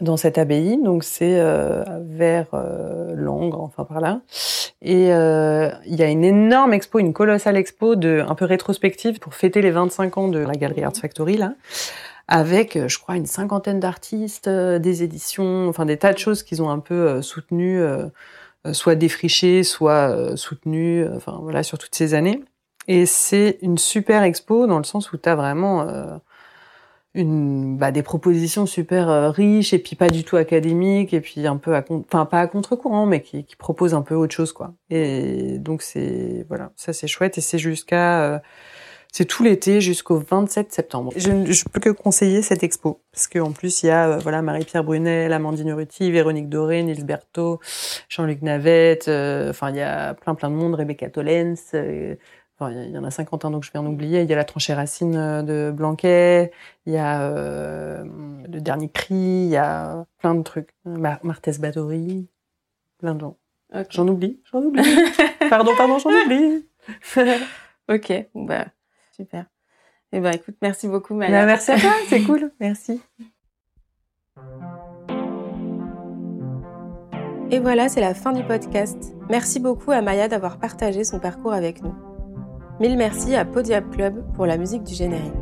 [0.00, 4.20] dans cette abbaye, donc c'est euh, vers euh, Langres, enfin par là.
[4.82, 9.34] Et euh, il y a une énorme expo, une colossale expo un peu rétrospective pour
[9.34, 11.54] fêter les 25 ans de la galerie Arts Factory là,
[12.28, 16.70] avec je crois une cinquantaine d'artistes, des éditions, enfin des tas de choses qu'ils ont
[16.70, 17.82] un peu soutenues
[18.72, 22.42] soit défriché, soit euh, soutenu, euh, enfin voilà, sur toutes ces années.
[22.88, 25.86] Et c'est une super expo dans le sens où tu as vraiment
[27.14, 31.46] une bah, des propositions super euh, riches et puis pas du tout académiques et puis
[31.46, 34.52] un peu à enfin pas à contre-courant mais qui, qui proposent un peu autre chose
[34.52, 38.38] quoi et donc c'est voilà ça c'est chouette et c'est jusqu'à euh,
[39.12, 41.12] c'est tout l'été jusqu'au 27 septembre.
[41.16, 44.18] Je ne je peux que conseiller cette expo parce qu'en plus il y a euh,
[44.18, 47.60] voilà Marie-Pierre Brunel, Amandine Ruti, Véronique Doré, Nils Berthaud,
[48.08, 51.74] Jean-Luc Navette, enfin il y a plein plein de monde, Rebecca Tollens,
[52.68, 54.22] il y en a 50 ans, donc je vais en oublier.
[54.22, 56.52] Il y a la tranchée racine euh, de Blanquet,
[56.86, 58.04] il y a euh,
[58.48, 60.70] le dernier cri, il y a plein de trucs.
[60.84, 62.28] Mar Martès Batory,
[62.98, 63.36] plein de gens.
[63.88, 64.82] J'en oublie, j'en oublie.
[65.48, 66.66] pardon, pardon, j'en oublie.
[67.88, 68.66] ok, bah,
[69.20, 69.44] super.
[70.12, 71.40] Eh ben, écoute, merci beaucoup, Maya.
[71.40, 72.50] Bah, merci à toi, c'est cool.
[72.58, 73.02] Merci.
[77.50, 79.14] Et voilà, c'est la fin du podcast.
[79.28, 81.94] Merci beaucoup à Maya d'avoir partagé son parcours avec nous.
[82.78, 85.34] Mille merci à Podiab Club pour la musique du générique.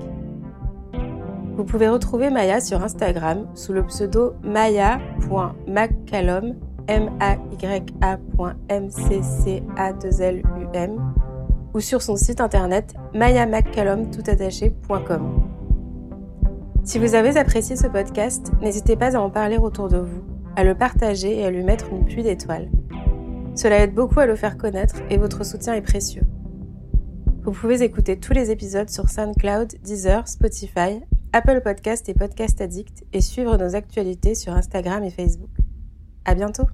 [1.54, 6.56] Vous pouvez retrouver Maya sur Instagram sous le pseudo maya.maccallum
[6.88, 7.80] m a y a
[9.36, 9.62] c
[10.20, 11.12] l u m
[11.74, 15.42] ou sur son site internet mayamaccallum.com.
[16.84, 20.22] Si vous avez apprécié ce podcast, n'hésitez pas à en parler autour de vous,
[20.56, 22.70] à le partager et à lui mettre une pluie d'étoiles.
[23.54, 26.22] Cela aide beaucoup à le faire connaître et votre soutien est précieux.
[27.42, 31.00] Vous pouvez écouter tous les épisodes sur SoundCloud, Deezer, Spotify,
[31.32, 35.50] Apple Podcast et Podcast Addict et suivre nos actualités sur Instagram et Facebook.
[36.24, 36.64] À bientôt!